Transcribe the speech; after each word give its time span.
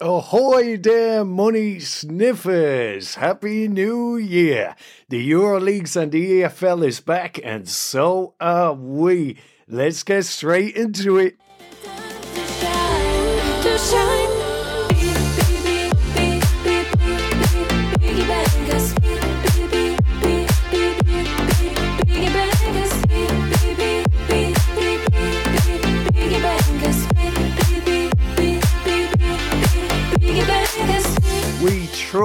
Ahoy 0.00 0.76
there, 0.76 1.24
money 1.24 1.80
sniffers! 1.80 3.16
Happy 3.16 3.66
New 3.66 4.16
Year! 4.16 4.76
The 5.08 5.28
Euroleagues 5.28 6.00
and 6.00 6.12
the 6.12 6.42
EFL 6.42 6.86
is 6.86 7.00
back, 7.00 7.40
and 7.42 7.68
so 7.68 8.34
are 8.40 8.74
we. 8.74 9.38
Let's 9.66 10.04
get 10.04 10.24
straight 10.26 10.76
into 10.76 11.18
it. 11.18 11.36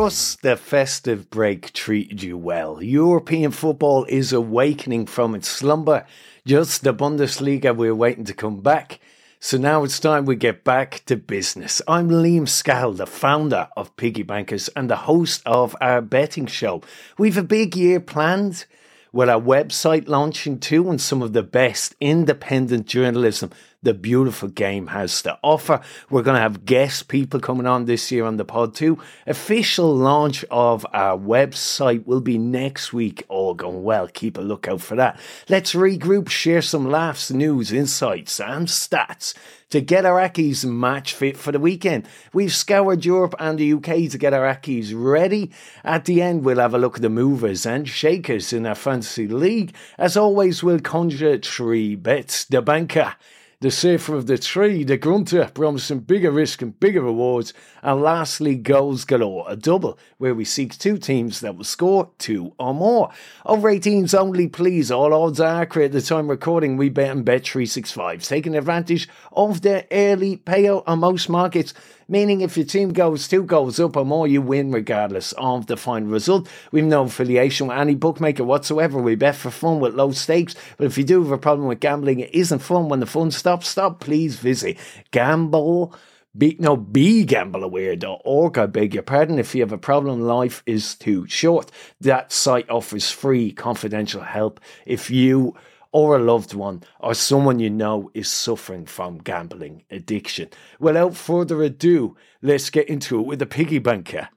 Trust 0.03 0.41
the 0.41 0.57
festive 0.57 1.29
break 1.29 1.71
treated 1.71 2.21
you 2.21 2.37
well. 2.37 2.83
European 2.83 3.51
football 3.51 4.03
is 4.09 4.33
awakening 4.33 5.05
from 5.05 5.33
its 5.33 5.47
slumber. 5.47 6.05
Just 6.45 6.83
the 6.83 6.93
Bundesliga 6.93 7.73
we're 7.73 7.95
waiting 7.95 8.25
to 8.25 8.33
come 8.33 8.59
back. 8.59 8.99
So 9.39 9.57
now 9.57 9.85
it's 9.85 10.01
time 10.01 10.25
we 10.25 10.35
get 10.35 10.65
back 10.65 11.03
to 11.05 11.15
business. 11.15 11.81
I'm 11.87 12.09
Liam 12.09 12.49
Scahill, 12.49 12.97
the 12.97 13.07
founder 13.07 13.69
of 13.77 13.95
Piggy 13.95 14.23
Bankers 14.23 14.67
and 14.75 14.89
the 14.89 14.97
host 14.97 15.41
of 15.45 15.73
our 15.79 16.01
betting 16.01 16.47
show. 16.47 16.81
We've 17.17 17.37
a 17.37 17.41
big 17.41 17.77
year 17.77 18.01
planned 18.01 18.65
with 19.13 19.29
our 19.29 19.39
website 19.39 20.09
launching 20.09 20.59
too 20.59 20.89
and 20.89 20.99
some 20.99 21.21
of 21.21 21.31
the 21.31 21.43
best 21.43 21.95
independent 22.01 22.87
journalism 22.87 23.51
the 23.83 23.93
beautiful 23.93 24.49
game 24.49 24.87
has 24.87 25.21
to 25.21 25.37
offer. 25.43 25.81
We're 26.09 26.23
going 26.23 26.35
to 26.35 26.41
have 26.41 26.65
guest 26.65 27.07
people 27.07 27.39
coming 27.39 27.67
on 27.67 27.85
this 27.85 28.11
year 28.11 28.25
on 28.25 28.37
the 28.37 28.45
pod 28.45 28.73
too. 28.73 28.97
Official 29.27 29.95
launch 29.95 30.43
of 30.49 30.85
our 30.93 31.17
website 31.17 32.05
will 32.05 32.21
be 32.21 32.37
next 32.37 32.93
week. 32.93 33.23
All 33.27 33.53
going 33.53 33.83
well. 33.83 34.07
Keep 34.07 34.37
a 34.37 34.41
lookout 34.41 34.81
for 34.81 34.95
that. 34.95 35.19
Let's 35.49 35.73
regroup, 35.73 36.29
share 36.29 36.61
some 36.61 36.89
laughs, 36.89 37.29
news, 37.29 37.71
insights, 37.71 38.39
and 38.39 38.67
stats 38.67 39.33
to 39.73 39.81
get 39.81 40.05
our 40.05 40.19
Ackies 40.19 40.63
match 40.63 41.15
fit 41.15 41.35
for 41.35 41.51
the 41.51 41.59
weekend. 41.59 42.07
We've 42.31 42.53
scoured 42.53 43.05
Europe 43.05 43.33
and 43.39 43.57
the 43.57 43.73
UK 43.73 44.09
to 44.11 44.19
get 44.19 44.31
our 44.31 44.45
Ackies 44.45 44.93
ready. 44.95 45.51
At 45.83 46.05
the 46.05 46.21
end, 46.21 46.45
we'll 46.45 46.59
have 46.59 46.75
a 46.75 46.77
look 46.77 46.97
at 46.97 47.01
the 47.01 47.09
movers 47.09 47.65
and 47.65 47.89
shakers 47.89 48.53
in 48.53 48.67
our 48.67 48.75
fantasy 48.75 49.27
league. 49.27 49.73
As 49.97 50.15
always, 50.15 50.61
we'll 50.61 50.79
conjure 50.79 51.39
three 51.39 51.95
bets. 51.95 52.45
The 52.45 52.61
banker 52.61 53.15
the 53.63 53.71
safer 53.71 54.13
of 54.13 54.27
the 54.27 54.37
tree, 54.37 54.83
the 54.83 54.97
grunter, 54.97 55.49
promising 55.53 55.99
bigger 55.99 56.31
risk 56.31 56.61
and 56.61 56.77
bigger 56.81 57.01
rewards. 57.01 57.53
And 57.81 58.01
lastly, 58.01 58.57
goals 58.57 59.05
galore, 59.05 59.45
a 59.47 59.55
double, 59.55 59.97
where 60.17 60.35
we 60.35 60.43
seek 60.43 60.77
two 60.77 60.97
teams 60.97 61.39
that 61.39 61.55
will 61.55 61.63
score 61.63 62.11
two 62.17 62.51
or 62.59 62.73
more. 62.73 63.09
Over 63.45 63.71
18s 63.71 64.13
only, 64.13 64.49
please. 64.49 64.91
All 64.91 65.13
odds 65.13 65.39
are 65.39 65.61
accurate 65.61 65.85
at 65.85 65.91
the 65.93 66.01
time 66.01 66.27
recording. 66.27 66.75
We 66.75 66.89
bet 66.89 67.11
on 67.11 67.23
Bet365, 67.23 68.27
taking 68.27 68.53
advantage 68.53 69.07
of 69.31 69.61
their 69.61 69.85
early 69.91 70.35
payout 70.35 70.83
on 70.85 70.99
most 70.99 71.29
markets 71.29 71.73
meaning 72.13 72.41
if 72.41 72.55
your 72.55 72.65
team 72.65 72.93
goes 72.93 73.27
two 73.27 73.41
goals 73.43 73.79
up 73.79 73.97
or 73.97 74.05
more, 74.05 74.27
you 74.27 74.39
win 74.39 74.71
regardless 74.71 75.31
of 75.33 75.65
the 75.65 75.75
final 75.75 76.09
result. 76.09 76.47
We've 76.71 76.83
no 76.83 77.05
affiliation 77.05 77.67
with 77.67 77.77
any 77.77 77.95
bookmaker 77.95 78.43
whatsoever. 78.43 79.01
We 79.01 79.15
bet 79.15 79.35
for 79.35 79.49
fun 79.49 79.79
with 79.79 79.95
low 79.95 80.11
stakes, 80.11 80.53
but 80.77 80.85
if 80.85 80.95
you 80.95 81.03
do 81.03 81.23
have 81.23 81.31
a 81.31 81.39
problem 81.39 81.67
with 81.67 81.79
gambling, 81.79 82.19
it 82.19 82.33
isn't 82.33 82.59
fun 82.59 82.87
when 82.87 82.99
the 82.99 83.07
fun 83.07 83.31
stops. 83.31 83.67
Stop, 83.67 83.99
please 83.99 84.35
visit 84.35 84.77
gamble. 85.09 85.95
Be, 86.37 86.55
no. 86.59 86.75
I 86.75 88.65
beg 88.67 88.93
your 88.93 89.03
pardon. 89.03 89.39
If 89.39 89.55
you 89.55 89.61
have 89.61 89.71
a 89.71 89.77
problem, 89.77 90.21
life 90.21 90.61
is 90.67 90.95
too 90.95 91.27
short. 91.27 91.71
That 91.99 92.31
site 92.31 92.69
offers 92.69 93.09
free 93.09 93.51
confidential 93.51 94.21
help. 94.21 94.59
If 94.85 95.09
you 95.09 95.55
or 95.93 96.17
a 96.17 96.19
loved 96.19 96.53
one 96.53 96.83
or 96.99 97.13
someone 97.13 97.59
you 97.59 97.69
know 97.69 98.11
is 98.13 98.27
suffering 98.27 98.85
from 98.85 99.19
gambling 99.19 99.83
addiction. 99.89 100.49
Without 100.79 101.15
further 101.15 101.63
ado, 101.63 102.17
let's 102.41 102.69
get 102.69 102.89
into 102.89 103.19
it 103.19 103.25
with 103.25 103.39
the 103.39 103.45
piggy 103.45 103.79
banker. 103.79 104.27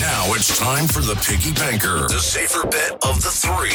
Now 0.00 0.34
it's 0.34 0.58
time 0.58 0.88
for 0.88 1.00
the 1.00 1.14
Piggy 1.26 1.54
Banker, 1.54 2.06
the 2.08 2.18
safer 2.18 2.66
bet 2.68 2.92
of 3.04 3.22
the 3.22 3.30
three, 3.30 3.70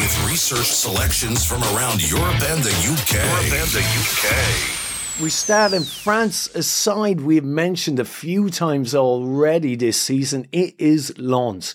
with 0.00 0.30
research 0.30 0.66
selections 0.66 1.44
from 1.44 1.62
around 1.64 2.08
Europe 2.08 2.42
and 2.42 2.62
the 2.62 2.70
UK. 2.70 3.14
Europe 3.14 3.62
and 3.62 3.70
the 3.70 3.82
UK. 3.82 5.20
We 5.20 5.30
start 5.30 5.72
in 5.72 5.82
France, 5.82 6.48
a 6.54 6.62
side 6.62 7.20
we've 7.20 7.44
mentioned 7.44 7.98
a 7.98 8.04
few 8.04 8.50
times 8.50 8.94
already 8.94 9.74
this 9.74 10.00
season. 10.00 10.46
It 10.52 10.74
is 10.78 11.16
Lens. 11.18 11.74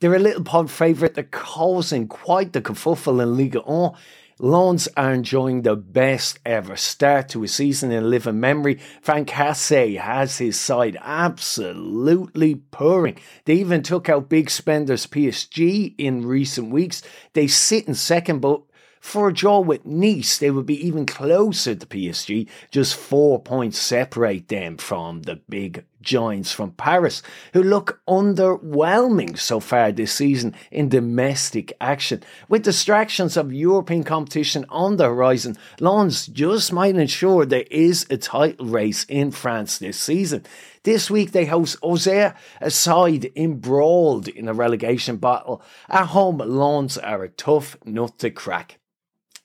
They're 0.00 0.14
a 0.14 0.20
little 0.20 0.44
pod 0.44 0.70
favourite. 0.70 1.14
They're 1.14 1.24
causing 1.24 2.06
quite 2.06 2.52
the 2.52 2.62
kerfuffle 2.62 3.20
in 3.20 3.36
Liga 3.36 3.60
1. 3.60 3.94
Lens 4.40 4.88
are 4.96 5.12
enjoying 5.12 5.62
the 5.62 5.74
best 5.74 6.38
ever 6.46 6.76
start 6.76 7.30
to 7.30 7.42
a 7.42 7.48
season 7.48 7.90
in 7.90 8.08
living 8.08 8.38
memory. 8.38 8.78
Franck 9.02 9.30
Haise 9.30 9.98
has 9.98 10.38
his 10.38 10.56
side 10.56 10.96
absolutely 11.00 12.54
purring. 12.54 13.18
They 13.46 13.54
even 13.54 13.82
took 13.82 14.08
out 14.08 14.28
big 14.28 14.50
spenders 14.50 15.08
PSG 15.08 15.96
in 15.98 16.24
recent 16.24 16.70
weeks. 16.70 17.02
They 17.32 17.48
sit 17.48 17.88
in 17.88 17.94
second, 17.94 18.38
but 18.38 18.62
for 19.00 19.28
a 19.28 19.34
draw 19.34 19.60
with 19.60 19.84
Nice, 19.84 20.38
they 20.38 20.50
would 20.50 20.66
be 20.66 20.86
even 20.86 21.06
closer 21.06 21.74
to 21.74 21.86
PSG. 21.86 22.48
Just 22.70 22.96
four 22.96 23.40
points 23.40 23.78
separate 23.78 24.48
them 24.48 24.76
from 24.76 25.22
the 25.22 25.36
big 25.48 25.84
giants 26.00 26.52
from 26.52 26.70
Paris, 26.72 27.22
who 27.52 27.62
look 27.62 28.00
underwhelming 28.08 29.38
so 29.38 29.60
far 29.60 29.92
this 29.92 30.12
season 30.12 30.54
in 30.70 30.88
domestic 30.88 31.72
action. 31.80 32.22
With 32.48 32.62
distractions 32.62 33.36
of 33.36 33.52
European 33.52 34.04
competition 34.04 34.64
on 34.68 34.96
the 34.96 35.04
horizon, 35.04 35.56
Lens 35.80 36.26
just 36.26 36.72
might 36.72 36.96
ensure 36.96 37.44
there 37.44 37.64
is 37.70 38.06
a 38.10 38.16
title 38.16 38.66
race 38.66 39.04
in 39.04 39.30
France 39.30 39.78
this 39.78 39.98
season. 39.98 40.44
This 40.84 41.10
week 41.10 41.32
they 41.32 41.46
host 41.46 41.76
Auxerre, 41.82 42.34
a 42.60 42.70
side 42.70 43.30
embroiled 43.36 44.28
in 44.28 44.48
a 44.48 44.54
relegation 44.54 45.16
battle. 45.16 45.62
At 45.88 46.06
home, 46.06 46.38
Lens 46.38 46.96
are 46.96 47.24
a 47.24 47.28
tough 47.28 47.76
nut 47.84 48.18
to 48.20 48.30
crack. 48.30 48.78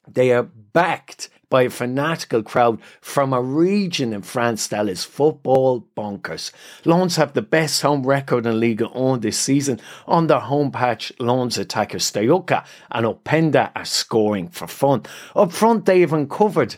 They 0.07 0.31
are 0.31 0.43
backed 0.43 1.29
by 1.49 1.61
a 1.61 1.69
fanatical 1.69 2.41
crowd 2.41 2.81
from 2.99 3.31
a 3.31 3.41
region 3.41 4.11
in 4.11 4.23
France 4.23 4.67
that 4.67 4.89
is 4.89 5.03
football 5.03 5.87
bonkers. 5.95 6.51
Lens 6.83 7.15
have 7.17 7.33
the 7.33 7.43
best 7.43 7.83
home 7.83 8.05
record 8.05 8.45
in 8.45 8.59
Liga 8.59 8.87
1 8.87 9.19
this 9.19 9.37
season. 9.37 9.79
On 10.07 10.27
their 10.27 10.39
home 10.39 10.71
patch, 10.71 11.13
Lens 11.19 11.57
attacker 11.57 11.99
Sotoca 11.99 12.65
and 12.91 13.05
Openda 13.05 13.71
are 13.75 13.85
scoring 13.85 14.49
for 14.49 14.67
fun. 14.67 15.03
Up 15.35 15.51
front, 15.51 15.85
they 15.85 16.01
have 16.01 16.11
uncovered 16.11 16.77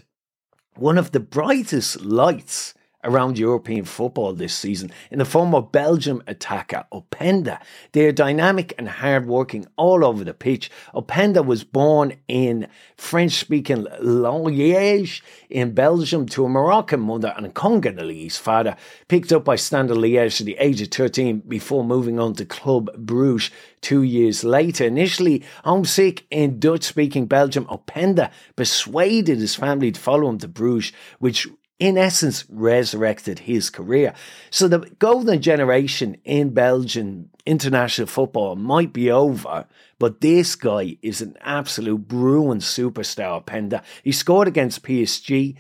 one 0.76 0.98
of 0.98 1.12
the 1.12 1.22
brightest 1.22 2.02
lights 2.02 2.75
around 3.06 3.38
European 3.38 3.86
football 3.86 4.34
this 4.34 4.54
season 4.54 4.92
in 5.12 5.20
the 5.20 5.26
form 5.26 5.56
of 5.56 5.72
Belgium 5.72 6.22
attacker 6.28 6.86
Openda. 6.92 7.62
They 7.94 8.06
are 8.06 8.12
dynamic 8.12 8.74
and 8.78 8.90
hard-working 8.90 9.68
all 9.78 10.04
over 10.04 10.24
the 10.24 10.34
pitch. 10.34 10.70
Openda 10.94 11.46
was 11.46 11.64
born 11.64 12.14
in 12.28 12.68
French-speaking 12.98 13.86
Liège 14.02 15.22
in 15.50 15.74
Belgium 15.74 16.26
to 16.28 16.46
a 16.46 16.50
Moroccan 16.50 17.00
mother 17.00 17.34
and 17.38 17.46
a 17.46 17.50
Congolese 17.50 18.38
father, 18.38 18.76
picked 19.08 19.32
up 19.32 19.46
by 19.46 19.56
Standard 19.56 19.98
Liège 19.98 20.42
at 20.42 20.46
the 20.46 20.58
age 20.60 20.82
of 20.82 20.90
13 20.90 21.40
before 21.48 21.84
moving 21.84 22.20
on 22.20 22.34
to 22.34 22.46
Club 22.46 22.90
Bruges 22.98 23.52
two 23.82 24.02
years 24.02 24.44
later. 24.44 24.86
Initially 24.86 25.44
homesick 25.64 26.26
in 26.32 26.60
Dutch-speaking 26.60 27.28
Belgium, 27.28 27.66
Openda 27.66 28.32
persuaded 28.56 29.38
his 29.38 29.56
family 29.56 29.92
to 29.92 30.00
follow 30.00 30.28
him 30.28 30.40
to 30.40 30.48
Bruges, 30.48 30.92
which 31.20 31.48
in 31.80 31.98
essence, 31.98 32.46
resurrected 32.50 33.40
his 33.40 33.70
career. 33.70 34.14
So 34.50 34.68
the 34.68 34.90
golden 35.00 35.42
generation 35.42 36.18
in 36.24 36.54
Belgian 36.54 37.30
international 37.46 38.08
football 38.08 38.56
might 38.56 38.94
be 38.94 39.12
over, 39.12 39.66
but 40.00 40.22
this 40.22 40.56
guy 40.56 40.98
is 41.02 41.22
an 41.22 41.36
absolute 41.42 42.08
Bruin 42.08 42.60
superstar, 42.60 43.46
Penda. 43.46 43.84
He 44.04 44.12
scored 44.12 44.48
against 44.48 44.84
PSG. 44.84 45.56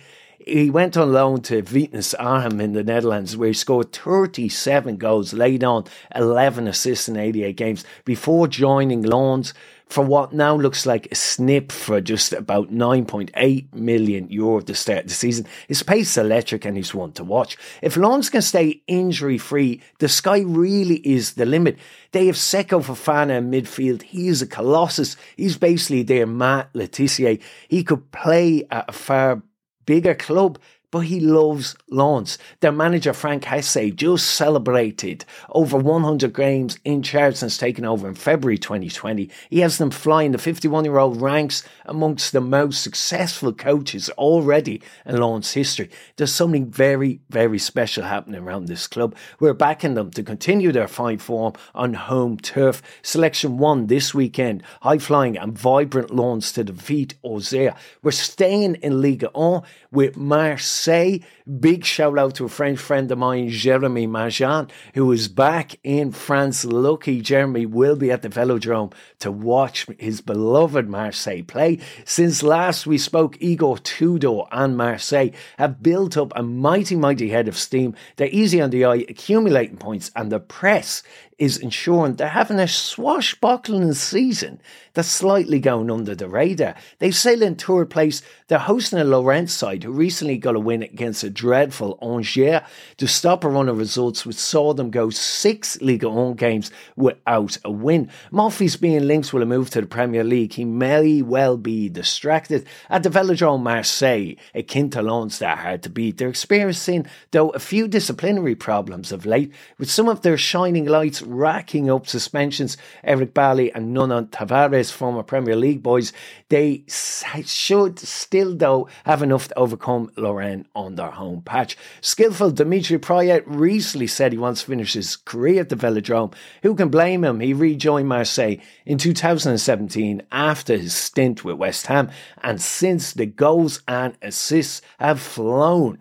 He 0.45 0.69
went 0.69 0.95
on 0.95 1.11
loan 1.11 1.41
to 1.43 1.63
Vitesse 1.63 2.13
Arnhem 2.13 2.61
in 2.61 2.73
the 2.73 2.83
Netherlands, 2.83 3.35
where 3.35 3.47
he 3.47 3.53
scored 3.53 3.91
37 3.91 4.97
goals, 4.97 5.33
laid 5.33 5.63
on 5.63 5.85
11 6.13 6.67
assists 6.67 7.09
in 7.09 7.17
88 7.17 7.55
games 7.57 7.83
before 8.03 8.47
joining 8.47 9.01
Lens 9.01 9.55
for 9.87 10.05
what 10.05 10.33
now 10.33 10.55
looks 10.55 10.85
like 10.85 11.07
a 11.11 11.15
snip 11.15 11.71
for 11.71 11.99
just 11.99 12.31
about 12.31 12.71
9.8 12.71 13.73
million 13.73 14.29
euro 14.29 14.59
to 14.61 14.75
start 14.75 15.07
the 15.07 15.13
season. 15.15 15.47
His 15.67 15.81
pace 15.81 16.11
is 16.11 16.17
electric 16.17 16.63
and 16.65 16.77
he's 16.77 16.93
one 16.93 17.13
to 17.13 17.23
watch. 17.23 17.57
If 17.81 17.97
Lens 17.97 18.29
can 18.29 18.43
stay 18.43 18.83
injury 18.85 19.39
free, 19.39 19.81
the 19.97 20.09
sky 20.09 20.41
really 20.41 20.97
is 20.97 21.33
the 21.33 21.47
limit. 21.47 21.77
They 22.11 22.27
have 22.27 22.35
Seko 22.35 22.83
Fofana 22.83 23.39
in 23.39 23.49
midfield. 23.49 24.03
He 24.03 24.27
is 24.27 24.43
a 24.43 24.47
colossus. 24.47 25.17
He's 25.37 25.57
basically 25.57 26.03
their 26.03 26.27
Matt 26.27 26.69
Le 26.75 26.87
Tissier. 26.87 27.41
He 27.67 27.83
could 27.83 28.11
play 28.11 28.67
at 28.69 28.89
a 28.89 28.93
far 28.93 29.41
bigger 29.85 30.15
club 30.15 30.59
but 30.95 31.07
he 31.07 31.19
loves 31.19 31.75
Lens. 31.89 32.37
Their 32.61 32.71
manager, 32.71 33.11
Franck 33.11 33.43
Haise, 33.43 33.93
just 33.93 34.27
celebrated 34.27 35.25
over 35.49 35.77
100 35.77 36.33
games 36.33 36.79
in 36.85 37.03
charge 37.03 37.35
since 37.35 37.57
taking 37.57 37.83
over 37.83 38.07
in 38.07 38.15
February 38.15 38.57
2020. 38.57 39.29
He 39.49 39.59
has 39.59 39.77
them 39.77 39.91
flying 39.91 40.31
the 40.31 40.37
51 40.37 40.85
year 40.85 40.97
old 40.97 41.19
ranks 41.19 41.63
amongst 41.85 42.31
the 42.31 42.39
most 42.39 42.81
successful 42.81 43.51
coaches 43.51 44.09
already 44.11 44.81
in 45.05 45.17
Lens 45.17 45.51
history. 45.51 45.89
There's 46.15 46.31
something 46.31 46.71
very, 46.71 47.19
very 47.29 47.59
special 47.59 48.05
happening 48.05 48.39
around 48.39 48.69
this 48.69 48.87
club. 48.87 49.17
We're 49.41 49.53
backing 49.53 49.95
them 49.95 50.11
to 50.11 50.23
continue 50.23 50.71
their 50.71 50.87
fine 50.87 51.17
form 51.17 51.55
on 51.73 51.95
home 51.95 52.37
turf. 52.37 52.81
Selection 53.01 53.57
one 53.57 53.87
this 53.87 54.13
weekend, 54.13 54.63
high 54.79 54.99
flying 54.99 55.37
and 55.37 55.59
vibrant 55.59 56.15
Lens 56.15 56.53
to 56.53 56.63
defeat 56.63 57.15
Auxerre. 57.21 57.75
We're 58.01 58.11
staying 58.11 58.75
in 58.75 59.01
Ligue 59.01 59.25
1 59.33 59.61
with 59.91 60.15
Marseille. 60.15 60.84
Say 60.85 61.21
big 61.59 61.83
shout 61.83 62.19
out 62.19 62.35
to 62.35 62.45
a 62.45 62.47
French 62.47 62.77
friend 62.77 63.11
of 63.11 63.17
mine, 63.17 63.49
Jeremy 63.49 64.05
Majan, 64.05 64.69
who 64.93 65.11
is 65.11 65.27
back 65.27 65.79
in 65.83 66.11
France. 66.11 66.63
Lucky 66.63 67.21
Jeremy 67.21 67.65
will 67.65 67.95
be 67.95 68.11
at 68.11 68.21
the 68.21 68.29
Velodrome 68.29 68.93
to 69.17 69.31
watch 69.31 69.87
his 69.97 70.21
beloved 70.21 70.87
Marseille 70.87 71.41
play. 71.41 71.79
Since 72.05 72.43
last 72.43 72.85
we 72.85 72.99
spoke, 72.99 73.35
Igor 73.39 73.79
Tudor 73.79 74.43
and 74.51 74.77
Marseille 74.77 75.31
have 75.57 75.81
built 75.81 76.17
up 76.17 76.31
a 76.35 76.43
mighty, 76.43 76.95
mighty 76.95 77.29
head 77.29 77.47
of 77.47 77.57
steam. 77.57 77.95
They're 78.17 78.27
easy 78.27 78.61
on 78.61 78.69
the 78.69 78.85
eye, 78.85 79.05
accumulating 79.09 79.77
points, 79.77 80.11
and 80.15 80.31
the 80.31 80.39
press 80.39 81.01
is 81.37 81.57
ensuring 81.57 82.15
they're 82.15 82.29
having 82.29 82.59
a 82.59 82.67
swashbuckling 82.67 83.93
season 83.93 84.61
that's 84.93 85.09
slightly 85.09 85.59
going 85.59 85.91
under 85.91 86.15
the 86.15 86.29
radar. 86.29 86.75
They've 86.99 87.15
sailed 87.15 87.41
in 87.41 87.55
third 87.55 87.89
place. 87.89 88.21
They're 88.47 88.59
hosting 88.59 88.99
a 88.99 89.03
Lorient 89.03 89.49
side 89.49 89.83
who 89.83 89.91
recently 89.91 90.37
got 90.37 90.55
a 90.55 90.59
win 90.59 90.83
against 90.83 91.23
a 91.23 91.29
dreadful 91.29 91.99
Angers 92.01 92.61
to 92.97 93.07
stop 93.07 93.43
a 93.43 93.49
run 93.49 93.67
of 93.67 93.77
results 93.77 94.25
which 94.25 94.37
saw 94.37 94.73
them 94.73 94.91
go 94.91 95.09
six 95.09 95.79
Ligue 95.81 96.05
1 96.05 96.35
games 96.35 96.71
without 96.95 97.57
a 97.65 97.71
win. 97.71 98.09
Moffi's 98.31 98.77
being 98.77 99.05
linked 99.05 99.33
with 99.33 99.43
a 99.43 99.45
move 99.45 99.69
to 99.71 99.81
the 99.81 99.87
Premier 99.87 100.23
League. 100.23 100.53
He 100.53 100.63
may 100.63 101.21
well 101.21 101.57
be 101.57 101.89
distracted. 101.89 102.65
At 102.89 103.03
the 103.03 103.09
Velodrome 103.09 103.63
Marseille, 103.63 104.35
akin 104.53 104.89
to 104.91 105.01
Lens, 105.01 105.39
they're 105.39 105.55
hard 105.55 105.83
to 105.83 105.89
beat. 105.89 106.17
They're 106.17 106.29
experiencing, 106.29 107.07
though, 107.31 107.49
a 107.49 107.59
few 107.59 107.87
disciplinary 107.89 108.55
problems 108.55 109.11
of 109.11 109.25
late, 109.25 109.51
with 109.77 109.91
some 109.91 110.07
of 110.07 110.21
their 110.21 110.37
shining 110.37 110.85
lights 110.85 111.24
racking 111.25 111.89
up 111.89 112.07
suspensions. 112.07 112.77
Eric 113.03 113.33
Bailly 113.33 113.71
and 113.73 113.93
Nuno 113.93 114.23
Tavares, 114.23 114.91
former 114.91 115.23
Premier 115.23 115.55
League 115.55 115.83
boys, 115.83 116.13
they 116.49 116.83
should 116.87 117.99
still, 117.99 118.55
though, 118.55 118.87
have 119.05 119.21
enough 119.21 119.47
to 119.47 119.57
overcome 119.57 120.11
Lorient 120.15 120.67
on 120.75 120.95
their 120.95 121.11
home 121.11 121.41
patch. 121.41 121.77
Skillful 122.01 122.51
Dimitri 122.51 122.99
Payet 122.99 123.43
recently 123.45 124.07
said 124.07 124.31
he 124.31 124.37
wants 124.37 124.61
to 124.61 124.67
finish 124.67 124.93
his 124.93 125.15
career 125.15 125.61
at 125.61 125.69
the 125.69 125.75
Velodrome. 125.75 126.33
Who 126.63 126.75
can 126.75 126.89
blame 126.89 127.23
him? 127.23 127.39
He 127.39 127.53
rejoined 127.53 128.07
Marseille 128.07 128.57
in 128.85 128.97
2017 128.97 130.21
after 130.31 130.77
his 130.77 130.93
stint 130.95 131.43
with 131.43 131.57
West 131.57 131.87
Ham, 131.87 132.09
and 132.41 132.61
since 132.61 133.13
the 133.13 133.25
goals 133.25 133.81
and 133.87 134.17
assists 134.21 134.81
have 134.99 135.19
flown. 135.19 135.99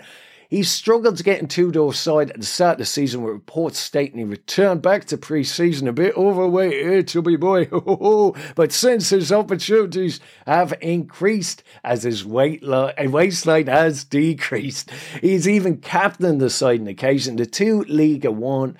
He 0.55 0.63
struggled 0.63 1.17
to 1.17 1.25
get 1.25 1.41
in 1.41 1.49
Tudor's 1.49 1.99
side 1.99 2.31
at 2.31 2.39
the 2.39 2.47
start 2.47 2.75
of 2.75 2.79
the 2.79 2.85
season 2.85 3.23
with 3.23 3.33
reports 3.33 3.77
stating 3.77 4.19
he 4.19 4.25
returned 4.25 4.83
back 4.83 5.05
to 5.07 5.19
pre-season 5.19 5.89
a 5.89 5.93
bit 5.93 6.17
overweight 6.17 6.75
here, 6.75 7.03
chubby 7.03 7.35
boy. 7.35 7.65
but 8.55 8.71
since 8.71 9.11
his 9.11 9.33
opportunities 9.33 10.21
have 10.47 10.73
increased 10.81 11.65
as 11.83 12.05
his 12.05 12.25
weight 12.25 12.63
li- 12.63 12.93
eh, 12.97 13.09
waistline 13.09 13.67
has 13.67 14.05
decreased, 14.05 14.93
he's 15.21 15.49
even 15.49 15.79
captained 15.79 16.41
the 16.41 16.49
side 16.51 16.83
on 16.83 16.87
occasion. 16.87 17.35
The 17.35 17.47
two 17.47 17.83
Liga 17.89 18.31
1 18.31 18.79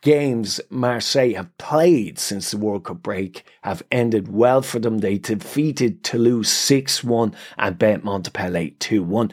games 0.00 0.60
Marseille 0.68 1.34
have 1.34 1.56
played 1.58 2.18
since 2.18 2.50
the 2.50 2.56
World 2.56 2.86
Cup 2.86 3.04
break 3.04 3.44
have 3.62 3.84
ended 3.92 4.32
well 4.32 4.62
for 4.62 4.80
them. 4.80 4.98
They 4.98 5.18
defeated 5.18 6.02
Toulouse 6.02 6.50
6 6.50 7.04
1 7.04 7.36
and 7.56 7.78
bet 7.78 8.02
Montpellier 8.02 8.70
2 8.80 9.04
1. 9.04 9.32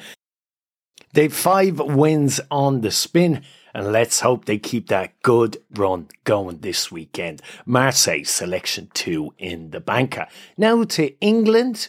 They've 1.15 1.33
five 1.33 1.79
wins 1.79 2.41
on 2.51 2.81
the 2.81 2.91
spin, 2.91 3.41
and 3.73 3.93
let's 3.93 4.19
hope 4.19 4.43
they 4.43 4.57
keep 4.57 4.89
that 4.89 5.13
good 5.21 5.55
run 5.73 6.09
going 6.25 6.57
this 6.57 6.91
weekend. 6.91 7.41
Marseille 7.65 8.25
selection 8.25 8.89
two 8.93 9.33
in 9.37 9.71
the 9.71 9.79
banker. 9.79 10.27
Now 10.57 10.83
to 10.83 11.17
England. 11.21 11.87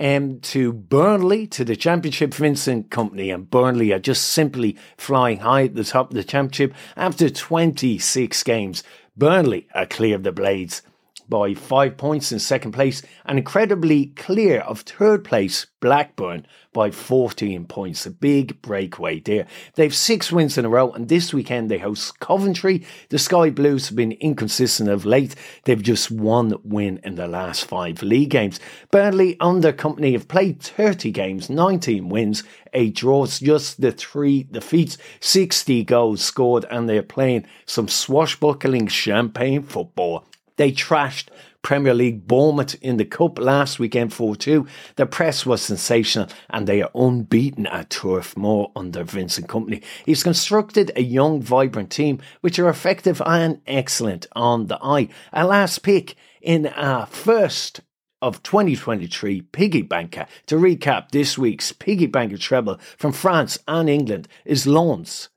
Um, 0.00 0.38
to 0.42 0.72
Burnley, 0.72 1.48
to 1.48 1.64
the 1.64 1.74
Championship 1.74 2.32
Vincent 2.32 2.88
Kompany 2.88 3.34
and 3.34 3.50
Burnley 3.50 3.92
are 3.92 3.98
just 3.98 4.26
simply 4.26 4.76
flying 4.96 5.38
high 5.40 5.64
at 5.64 5.74
the 5.74 5.82
top 5.82 6.10
of 6.10 6.14
the 6.14 6.22
Championship 6.22 6.72
after 6.96 7.28
26 7.28 8.40
games. 8.44 8.84
Burnley 9.16 9.66
are 9.74 9.86
clear 9.86 10.14
of 10.14 10.22
the 10.22 10.30
Blades 10.30 10.82
by 11.28 11.54
five 11.54 11.96
points 11.96 12.32
in 12.32 12.38
second 12.38 12.72
place 12.72 13.02
and 13.24 13.38
incredibly 13.38 14.06
clear 14.06 14.60
of 14.60 14.80
third 14.80 15.24
place 15.24 15.66
Blackburn 15.80 16.46
by 16.72 16.90
14 16.90 17.66
points. 17.66 18.06
A 18.06 18.10
big 18.10 18.60
breakaway 18.62 19.20
there. 19.20 19.46
They've 19.74 19.94
six 19.94 20.32
wins 20.32 20.58
in 20.58 20.64
a 20.64 20.68
row 20.68 20.90
and 20.92 21.08
this 21.08 21.32
weekend 21.32 21.70
they 21.70 21.78
host 21.78 22.18
Coventry. 22.20 22.84
The 23.10 23.18
Sky 23.18 23.50
Blues 23.50 23.88
have 23.88 23.96
been 23.96 24.12
inconsistent 24.12 24.88
of 24.88 25.04
late. 25.04 25.34
They've 25.64 25.82
just 25.82 26.10
one 26.10 26.54
win 26.64 27.00
in 27.04 27.14
the 27.14 27.28
last 27.28 27.64
five 27.64 28.02
league 28.02 28.30
games. 28.30 28.58
Burnley 28.90 29.36
under 29.40 29.72
Kompany, 29.72 30.12
have 30.12 30.28
played 30.28 30.60
30 30.60 31.10
games, 31.10 31.48
19 31.48 32.08
wins, 32.08 32.42
eight 32.72 32.94
draws, 32.94 33.38
just 33.38 33.80
the 33.80 33.92
three 33.92 34.44
defeats, 34.44 34.98
60 35.20 35.84
goals 35.84 36.22
scored 36.22 36.64
and 36.70 36.88
they're 36.88 37.02
playing 37.02 37.46
some 37.66 37.88
swashbuckling 37.88 38.88
champagne 38.88 39.62
football. 39.62 40.24
They 40.58 40.72
trashed 40.72 41.28
Premier 41.62 41.94
League 41.94 42.26
Bournemouth 42.26 42.74
in 42.82 42.98
the 42.98 43.04
Cup 43.04 43.38
last 43.38 43.78
weekend 43.78 44.12
4 44.12 44.36
2. 44.36 44.66
The 44.96 45.06
press 45.06 45.46
was 45.46 45.62
sensational 45.62 46.28
and 46.50 46.66
they 46.66 46.82
are 46.82 46.90
unbeaten 46.94 47.66
at 47.66 47.90
Turf 47.90 48.36
Moor 48.36 48.72
under 48.76 49.04
Vincent 49.04 49.46
Kompany. 49.46 49.82
He's 50.04 50.22
constructed 50.22 50.90
a 50.96 51.02
young, 51.02 51.40
vibrant 51.40 51.90
team 51.90 52.20
which 52.40 52.58
are 52.58 52.68
effective 52.68 53.22
and 53.24 53.60
excellent 53.66 54.26
on 54.34 54.66
the 54.66 54.78
eye. 54.82 55.08
A 55.32 55.46
last 55.46 55.82
pick 55.82 56.16
in 56.42 56.66
our 56.66 57.06
first 57.06 57.80
of 58.20 58.42
2023 58.42 59.42
Piggy 59.42 59.82
Banker. 59.82 60.26
To 60.46 60.56
recap 60.56 61.10
this 61.10 61.38
week's 61.38 61.70
Piggy 61.70 62.06
Banker 62.06 62.36
treble 62.36 62.80
from 62.96 63.12
France 63.12 63.58
and 63.68 63.88
England 63.88 64.26
is 64.44 64.66
Lens, 64.66 65.28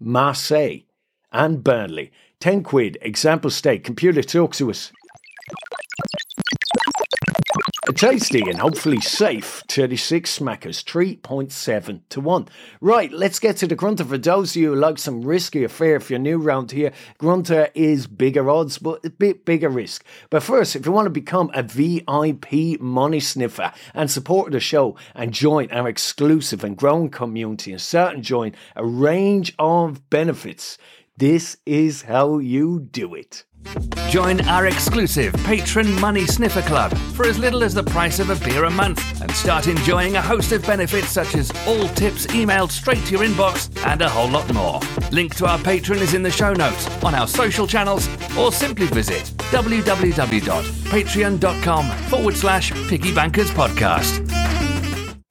Marseille, 0.00 0.80
and 1.32 1.62
Burnley. 1.64 2.12
10 2.40 2.62
quid, 2.62 2.98
example 3.00 3.50
stake, 3.50 3.84
computer 3.84 4.22
talks 4.22 4.58
to 4.58 4.70
us. 4.70 4.92
A 7.88 7.92
tasty 7.92 8.40
and 8.40 8.58
hopefully 8.58 9.00
safe 9.00 9.62
36 9.68 10.40
smackers, 10.40 10.82
3.7 10.82 12.00
to 12.08 12.20
1. 12.20 12.48
Right, 12.80 13.12
let's 13.12 13.38
get 13.38 13.58
to 13.58 13.68
the 13.68 13.76
Grunter. 13.76 14.04
For 14.04 14.18
those 14.18 14.50
of 14.50 14.56
you 14.56 14.70
who 14.70 14.74
like 14.74 14.98
some 14.98 15.22
risky 15.22 15.62
affair, 15.62 15.94
if 15.94 16.10
you're 16.10 16.18
new 16.18 16.42
around 16.42 16.72
here, 16.72 16.90
Grunter 17.18 17.70
is 17.76 18.08
bigger 18.08 18.50
odds, 18.50 18.78
but 18.78 19.04
a 19.04 19.10
bit 19.10 19.44
bigger 19.44 19.68
risk. 19.68 20.04
But 20.30 20.42
first, 20.42 20.74
if 20.74 20.84
you 20.84 20.90
want 20.90 21.06
to 21.06 21.10
become 21.10 21.48
a 21.54 21.62
VIP 21.62 22.80
money 22.80 23.20
sniffer 23.20 23.72
and 23.94 24.10
support 24.10 24.50
the 24.50 24.58
show 24.58 24.96
and 25.14 25.32
join 25.32 25.70
our 25.70 25.88
exclusive 25.88 26.64
and 26.64 26.76
growing 26.76 27.08
community 27.08 27.70
and 27.70 27.80
start 27.80 28.16
enjoying 28.16 28.56
a 28.74 28.84
range 28.84 29.54
of 29.60 30.10
benefits, 30.10 30.76
this 31.16 31.56
is 31.64 32.02
how 32.02 32.38
you 32.38 32.80
do 32.80 33.14
it. 33.14 33.44
Join 34.10 34.40
our 34.42 34.66
exclusive 34.66 35.32
patron 35.44 35.92
money 36.00 36.24
sniffer 36.26 36.62
club 36.62 36.96
for 37.14 37.26
as 37.26 37.36
little 37.38 37.64
as 37.64 37.74
the 37.74 37.82
price 37.82 38.20
of 38.20 38.30
a 38.30 38.36
beer 38.44 38.64
a 38.64 38.70
month 38.70 39.20
and 39.20 39.30
start 39.32 39.66
enjoying 39.66 40.16
a 40.16 40.22
host 40.22 40.52
of 40.52 40.64
benefits 40.64 41.08
such 41.08 41.34
as 41.34 41.50
all 41.66 41.88
tips 41.88 42.26
emailed 42.28 42.70
straight 42.70 43.04
to 43.06 43.12
your 43.12 43.24
inbox 43.24 43.68
and 43.84 44.00
a 44.02 44.08
whole 44.08 44.28
lot 44.28 44.52
more. 44.54 44.78
Link 45.10 45.34
to 45.36 45.46
our 45.46 45.58
patron 45.58 45.98
is 46.00 46.14
in 46.14 46.22
the 46.22 46.30
show 46.30 46.52
notes 46.52 46.86
on 47.02 47.12
our 47.14 47.26
social 47.26 47.66
channels 47.66 48.08
or 48.36 48.52
simply 48.52 48.86
visit 48.86 49.24
www.patreon.com 49.50 51.90
forward 52.08 52.36
slash 52.36 52.70
piggybankers 52.72 53.50
podcast. 53.50 54.35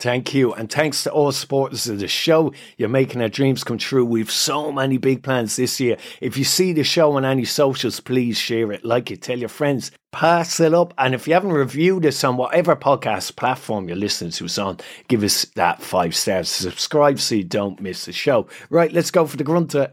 Thank 0.06 0.36
you. 0.36 0.54
And 0.54 0.72
thanks 0.72 1.02
to 1.02 1.12
all 1.12 1.32
supporters 1.32 1.88
of 1.88 1.98
the 1.98 2.08
show. 2.08 2.54
You're 2.78 2.90
making 2.90 3.24
our 3.24 3.28
dreams 3.28 3.64
come 3.64 3.80
true. 3.80 4.06
We've 4.06 4.30
so 4.30 4.72
many 4.72 5.00
big 5.00 5.24
plans 5.24 5.56
this 5.56 5.80
year. 5.80 5.98
If 6.22 6.38
you 6.38 6.44
see 6.44 6.74
the 6.74 6.84
show 6.84 7.14
on 7.14 7.26
any 7.26 7.44
socials, 7.44 8.00
please 8.02 8.38
share 8.38 8.72
it, 8.72 8.86
like 8.86 9.10
it, 9.10 9.24
tell 9.24 9.40
your 9.40 9.50
friends, 9.50 9.90
pass 10.12 10.60
it 10.60 10.76
up. 10.76 10.94
And 11.00 11.16
if 11.16 11.28
you 11.28 11.34
haven't 11.34 11.54
reviewed 11.54 12.06
us 12.06 12.24
on 12.24 12.38
whatever 12.38 12.76
podcast 12.76 13.36
platform 13.36 13.88
you're 13.88 13.98
listening 13.98 14.30
to 14.34 14.46
us 14.46 14.60
on, 14.60 14.78
give 15.08 15.24
us 15.24 15.44
that 15.56 15.82
five 15.82 16.16
stars. 16.16 16.50
Subscribe 16.50 17.20
so 17.20 17.34
you 17.34 17.44
don't 17.44 17.82
miss 17.82 18.06
the 18.06 18.14
show. 18.14 18.46
Right, 18.70 18.94
let's 18.94 19.10
go 19.10 19.26
for 19.26 19.38
the 19.38 19.44
grunter. 19.44 19.92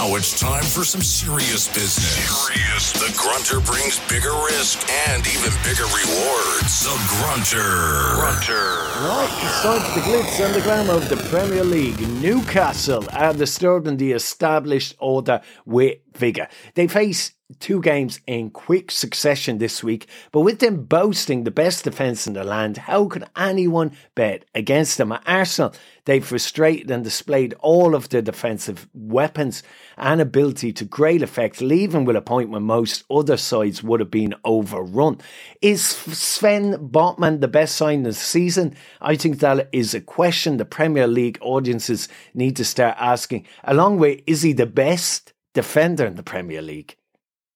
Now 0.00 0.08
Now 0.08 0.14
it's 0.14 0.40
time 0.40 0.62
for 0.62 0.82
some 0.82 1.02
serious 1.02 1.68
business. 1.68 2.24
Serious. 2.24 2.92
The 2.92 3.12
Grunter 3.18 3.60
brings 3.60 4.00
bigger 4.08 4.32
risk 4.46 4.80
and 5.10 5.26
even 5.26 5.52
bigger 5.62 5.84
rewards. 5.84 6.84
The 6.84 6.96
Grunter. 7.20 8.16
Grunter. 8.16 8.88
Right, 9.04 9.28
it's 9.44 9.60
time 9.60 9.82
for 9.82 10.00
the 10.00 10.06
glitz 10.06 10.42
and 10.42 10.54
the 10.54 10.62
glamour 10.62 10.94
of 10.94 11.10
the 11.10 11.18
Premier 11.28 11.64
League. 11.64 12.00
Newcastle 12.22 13.04
are 13.12 13.34
disturbing 13.34 13.98
the 13.98 14.12
established 14.12 14.96
order 15.00 15.42
with 15.66 15.98
vigour. 16.14 16.48
They 16.74 16.86
face 16.86 17.32
two 17.58 17.80
games 17.80 18.20
in 18.26 18.50
quick 18.50 18.90
succession 18.90 19.58
this 19.58 19.82
week, 19.82 20.06
but 20.30 20.40
with 20.40 20.60
them 20.60 20.84
boasting 20.84 21.44
the 21.44 21.50
best 21.50 21.84
defence 21.84 22.26
in 22.26 22.34
the 22.34 22.44
land, 22.44 22.76
how 22.76 23.06
could 23.06 23.24
anyone 23.36 23.92
bet 24.14 24.44
against 24.54 24.98
them? 24.98 25.12
At 25.12 25.22
Arsenal, 25.26 25.74
they've 26.04 26.24
frustrated 26.24 26.90
and 26.90 27.02
displayed 27.02 27.54
all 27.60 27.94
of 27.94 28.08
their 28.08 28.22
defensive 28.22 28.88
weapons 28.94 29.62
and 29.96 30.20
ability 30.20 30.72
to 30.74 30.84
great 30.84 31.22
effect, 31.22 31.60
leaving 31.60 32.04
with 32.04 32.16
a 32.16 32.22
point 32.22 32.50
when 32.50 32.62
most 32.62 33.04
other 33.10 33.36
sides 33.36 33.82
would 33.82 34.00
have 34.00 34.10
been 34.10 34.34
overrun. 34.44 35.18
Is 35.60 35.84
Sven 35.84 36.90
Botman 36.90 37.40
the 37.40 37.48
best 37.48 37.76
sign 37.76 38.04
the 38.04 38.12
season? 38.12 38.74
I 39.00 39.16
think 39.16 39.40
that 39.40 39.68
is 39.72 39.94
a 39.94 40.00
question 40.00 40.56
the 40.56 40.64
Premier 40.64 41.06
League 41.06 41.38
audiences 41.40 42.08
need 42.34 42.56
to 42.56 42.64
start 42.64 42.96
asking. 42.98 43.46
Along 43.64 43.98
with, 43.98 44.20
is 44.26 44.42
he 44.42 44.52
the 44.52 44.66
best 44.66 45.32
defender 45.54 46.06
in 46.06 46.16
the 46.16 46.22
Premier 46.22 46.62
League? 46.62 46.96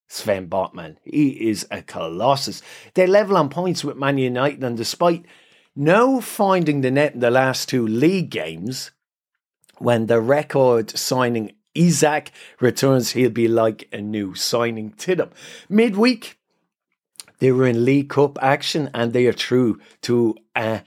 Sven 0.08 0.48
Botman. 0.48 0.96
He 1.02 1.48
is 1.48 1.66
a 1.70 1.82
colossus. 1.82 2.62
They 2.94 3.06
level 3.06 3.36
on 3.36 3.48
points 3.48 3.84
with 3.84 3.96
Man 3.96 4.18
United, 4.18 4.62
and 4.62 4.76
despite 4.76 5.24
no 5.74 6.20
finding 6.20 6.80
the 6.80 6.90
net 6.90 7.14
in 7.14 7.20
the 7.20 7.30
last 7.30 7.68
two 7.68 7.86
league 7.86 8.30
games, 8.30 8.92
when 9.78 10.06
the 10.06 10.20
record 10.20 10.96
signing 10.96 11.52
Isak 11.74 12.30
returns, 12.60 13.10
he'll 13.10 13.30
be 13.30 13.48
like 13.48 13.88
a 13.92 14.00
new 14.00 14.34
signing 14.34 14.92
to 14.92 15.16
them. 15.16 15.30
Midweek, 15.68 16.38
they 17.40 17.50
were 17.50 17.66
in 17.66 17.84
League 17.84 18.10
Cup 18.10 18.38
action 18.40 18.90
and 18.94 19.12
they 19.12 19.26
are 19.26 19.32
through 19.32 19.80
to 20.02 20.36
a 20.54 20.82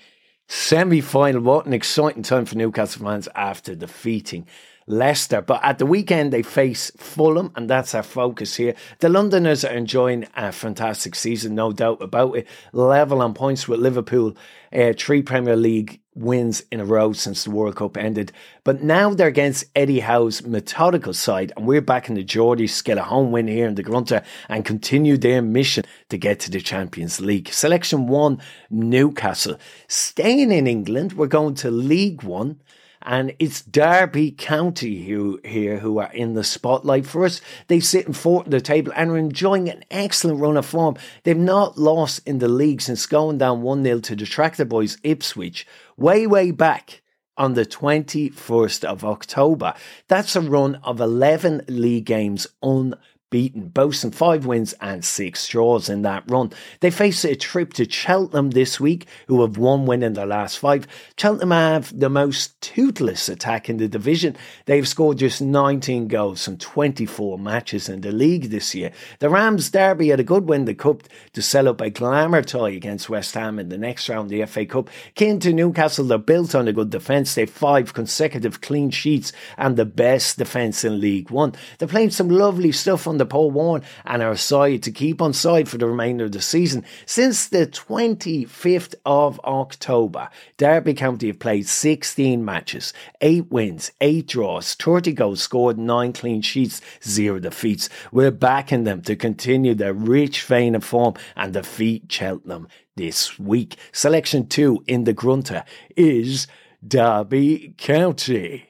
semi 0.47 1.01
final. 1.01 1.41
What 1.41 1.65
an 1.65 1.73
exciting 1.73 2.23
time 2.23 2.45
for 2.45 2.55
Newcastle 2.55 3.05
fans 3.05 3.27
after 3.35 3.75
defeating 3.75 4.47
Leicester. 4.87 5.41
But 5.41 5.63
at 5.63 5.77
the 5.77 5.85
weekend, 5.85 6.31
they 6.31 6.41
face 6.41 6.91
Fulham, 6.97 7.51
and 7.55 7.69
that's 7.69 7.93
our 7.93 8.03
focus 8.03 8.55
here. 8.55 8.73
The 8.99 9.09
Londoners 9.09 9.65
are 9.65 9.73
enjoying 9.73 10.25
a 10.35 10.51
fantastic 10.51 11.13
season, 11.13 11.55
no 11.55 11.73
doubt 11.73 12.01
about 12.01 12.37
it. 12.37 12.47
Level 12.71 13.21
on 13.21 13.33
points 13.33 13.67
with 13.67 13.81
Liverpool, 13.81 14.35
uh, 14.73 14.93
three 14.97 15.21
Premier 15.21 15.57
League 15.57 15.99
wins 16.15 16.63
in 16.71 16.79
a 16.79 16.85
row 16.85 17.13
since 17.13 17.43
the 17.43 17.51
World 17.51 17.75
Cup 17.75 17.95
ended. 17.95 18.31
But 18.63 18.81
now 18.81 19.13
they're 19.13 19.27
against 19.27 19.65
Eddie 19.75 19.99
Howe's 19.99 20.43
methodical 20.43 21.13
side, 21.13 21.51
and 21.55 21.67
we're 21.67 21.81
back 21.81 22.09
in 22.09 22.15
the 22.15 22.23
Geordies 22.23 22.77
to 22.77 22.83
get 22.83 22.97
a 22.97 23.03
home 23.03 23.31
win 23.31 23.47
here 23.47 23.67
in 23.67 23.75
the 23.75 23.83
Grunter 23.83 24.23
and 24.49 24.65
continue 24.65 25.17
their 25.17 25.41
mission 25.41 25.83
to 26.09 26.17
get 26.17 26.39
to 26.41 26.51
the 26.51 26.61
Champions 26.61 27.19
League. 27.19 27.49
Selection 27.49 28.07
one, 28.07 28.41
Newcastle. 28.69 29.59
Staying 29.87 30.51
in 30.51 30.65
England, 30.65 31.13
we're 31.13 31.27
going 31.27 31.55
to 31.55 31.69
League 31.69 32.23
One 32.23 32.61
and 33.01 33.33
it's 33.39 33.61
Derby 33.61 34.31
County 34.31 35.05
who 35.05 35.39
here 35.43 35.79
who 35.79 35.99
are 35.99 36.11
in 36.11 36.33
the 36.33 36.43
spotlight 36.43 37.05
for 37.05 37.25
us. 37.25 37.41
They 37.67 37.79
sit 37.79 38.07
in 38.07 38.13
fourth 38.13 38.45
in 38.45 38.51
the 38.51 38.61
table 38.61 38.91
and 38.95 39.11
are 39.11 39.17
enjoying 39.17 39.69
an 39.69 39.83
excellent 39.91 40.39
run 40.39 40.57
of 40.57 40.65
form. 40.65 40.95
They've 41.23 41.37
not 41.37 41.77
lost 41.77 42.27
in 42.27 42.39
the 42.39 42.47
league 42.47 42.81
since 42.81 43.05
going 43.05 43.37
down 43.37 43.61
1 43.61 43.83
0 43.83 43.99
to 43.99 44.15
the 44.15 44.25
Tractor 44.25 44.65
Boys 44.65 44.97
Ipswich 45.03 45.65
way, 45.95 46.27
way 46.27 46.51
back 46.51 47.01
on 47.37 47.53
the 47.53 47.65
21st 47.65 48.83
of 48.83 49.05
October. 49.05 49.73
That's 50.07 50.35
a 50.35 50.41
run 50.41 50.75
of 50.83 50.99
11 50.99 51.65
league 51.67 52.05
games 52.05 52.47
unbeaten 52.61 52.99
beaten, 53.29 53.67
boasting 53.67 54.11
five 54.11 54.45
wins 54.45 54.73
and 54.79 55.03
six 55.03 55.47
draws 55.47 55.89
in 55.89 56.01
that 56.03 56.23
run. 56.27 56.51
They 56.79 56.91
face 56.91 57.25
a 57.25 57.35
trip 57.35 57.73
to 57.73 57.89
Cheltenham 57.89 58.51
this 58.51 58.79
week, 58.79 59.07
who 59.27 59.41
have 59.41 59.57
one 59.57 59.85
win 59.85 60.03
in 60.03 60.13
their 60.13 60.25
last 60.25 60.59
five. 60.59 60.87
Cheltenham 61.17 61.51
have 61.51 61.97
the 61.97 62.09
most 62.09 62.59
toothless 62.61 63.29
attack 63.29 63.69
in 63.69 63.77
the 63.77 63.87
division. 63.87 64.35
They've 64.65 64.87
scored 64.87 65.17
just 65.17 65.41
19 65.41 66.07
goals 66.07 66.45
from 66.45 66.57
24 66.57 67.37
matches 67.37 67.89
in 67.89 68.01
the 68.01 68.11
league 68.11 68.49
this 68.49 68.73
year. 68.73 68.91
The 69.19 69.29
Rams 69.29 69.69
Derby 69.69 70.09
had 70.09 70.19
a 70.19 70.23
good 70.23 70.47
win 70.47 70.65
the 70.65 70.73
Cup 70.73 71.03
to 71.33 71.41
sell 71.41 71.67
up 71.67 71.81
a 71.81 71.89
glamour 71.89 72.41
tie 72.41 72.69
against 72.69 73.09
West 73.09 73.33
Ham 73.33 73.59
in 73.59 73.69
the 73.69 73.77
next 73.77 74.07
round 74.09 74.25
of 74.25 74.29
the 74.29 74.45
FA 74.45 74.65
Cup. 74.65 74.89
Came 75.15 75.39
to 75.39 75.51
Newcastle, 75.51 76.05
they're 76.05 76.17
built 76.17 76.55
on 76.55 76.67
a 76.67 76.73
good 76.73 76.89
defence. 76.89 77.35
They've 77.35 77.49
five 77.49 77.93
consecutive 77.93 78.61
clean 78.61 78.91
sheets 78.91 79.33
and 79.57 79.75
the 79.75 79.85
best 79.85 80.37
defence 80.37 80.83
in 80.83 80.99
League 81.01 81.31
One. 81.31 81.53
They're 81.77 81.87
playing 81.87 82.11
some 82.11 82.29
lovely 82.29 82.71
stuff 82.71 83.07
on 83.07 83.16
the 83.17 83.25
Paul 83.25 83.51
Warne 83.51 83.83
and 84.05 84.21
our 84.21 84.35
side 84.35 84.83
to 84.83 84.91
keep 84.91 85.21
on 85.21 85.33
side 85.33 85.69
for 85.69 85.77
the 85.77 85.87
remainder 85.87 86.25
of 86.25 86.31
the 86.31 86.41
season. 86.41 86.85
Since 87.05 87.47
the 87.47 87.67
25th 87.67 88.95
of 89.05 89.39
October, 89.41 90.29
Derby 90.57 90.93
County 90.93 91.27
have 91.27 91.39
played 91.39 91.67
16 91.67 92.43
matches, 92.43 92.93
8 93.21 93.51
wins, 93.51 93.91
8 94.01 94.27
draws, 94.27 94.73
30 94.75 95.13
goals 95.13 95.41
scored, 95.41 95.77
9 95.77 96.13
clean 96.13 96.41
sheets, 96.41 96.81
0 97.03 97.39
defeats. 97.39 97.89
We're 98.11 98.31
backing 98.31 98.83
them 98.83 99.01
to 99.03 99.15
continue 99.15 99.75
their 99.75 99.93
rich 99.93 100.43
vein 100.43 100.75
of 100.75 100.83
form 100.83 101.15
and 101.35 101.53
defeat 101.53 102.11
Cheltenham 102.11 102.67
this 102.95 103.39
week. 103.39 103.77
Selection 103.91 104.47
2 104.47 104.83
in 104.87 105.03
the 105.05 105.13
Grunter 105.13 105.63
is 105.95 106.47
Derby 106.85 107.73
County. 107.77 108.67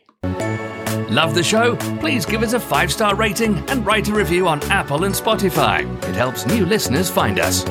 Love 1.10 1.34
the 1.34 1.44
show? 1.44 1.78
Please 2.02 2.26
give 2.26 2.44
us 2.44 2.52
a 2.52 2.60
five 2.60 2.92
star 2.92 3.16
rating 3.16 3.56
and 3.70 3.86
write 3.86 4.10
a 4.10 4.14
review 4.14 4.46
on 4.46 4.62
Apple 4.64 5.06
and 5.06 5.16
Spotify. 5.16 5.86
It 6.04 6.16
helps 6.16 6.46
new 6.46 6.66
listeners 6.66 7.10
find 7.10 7.40
us. 7.40 7.64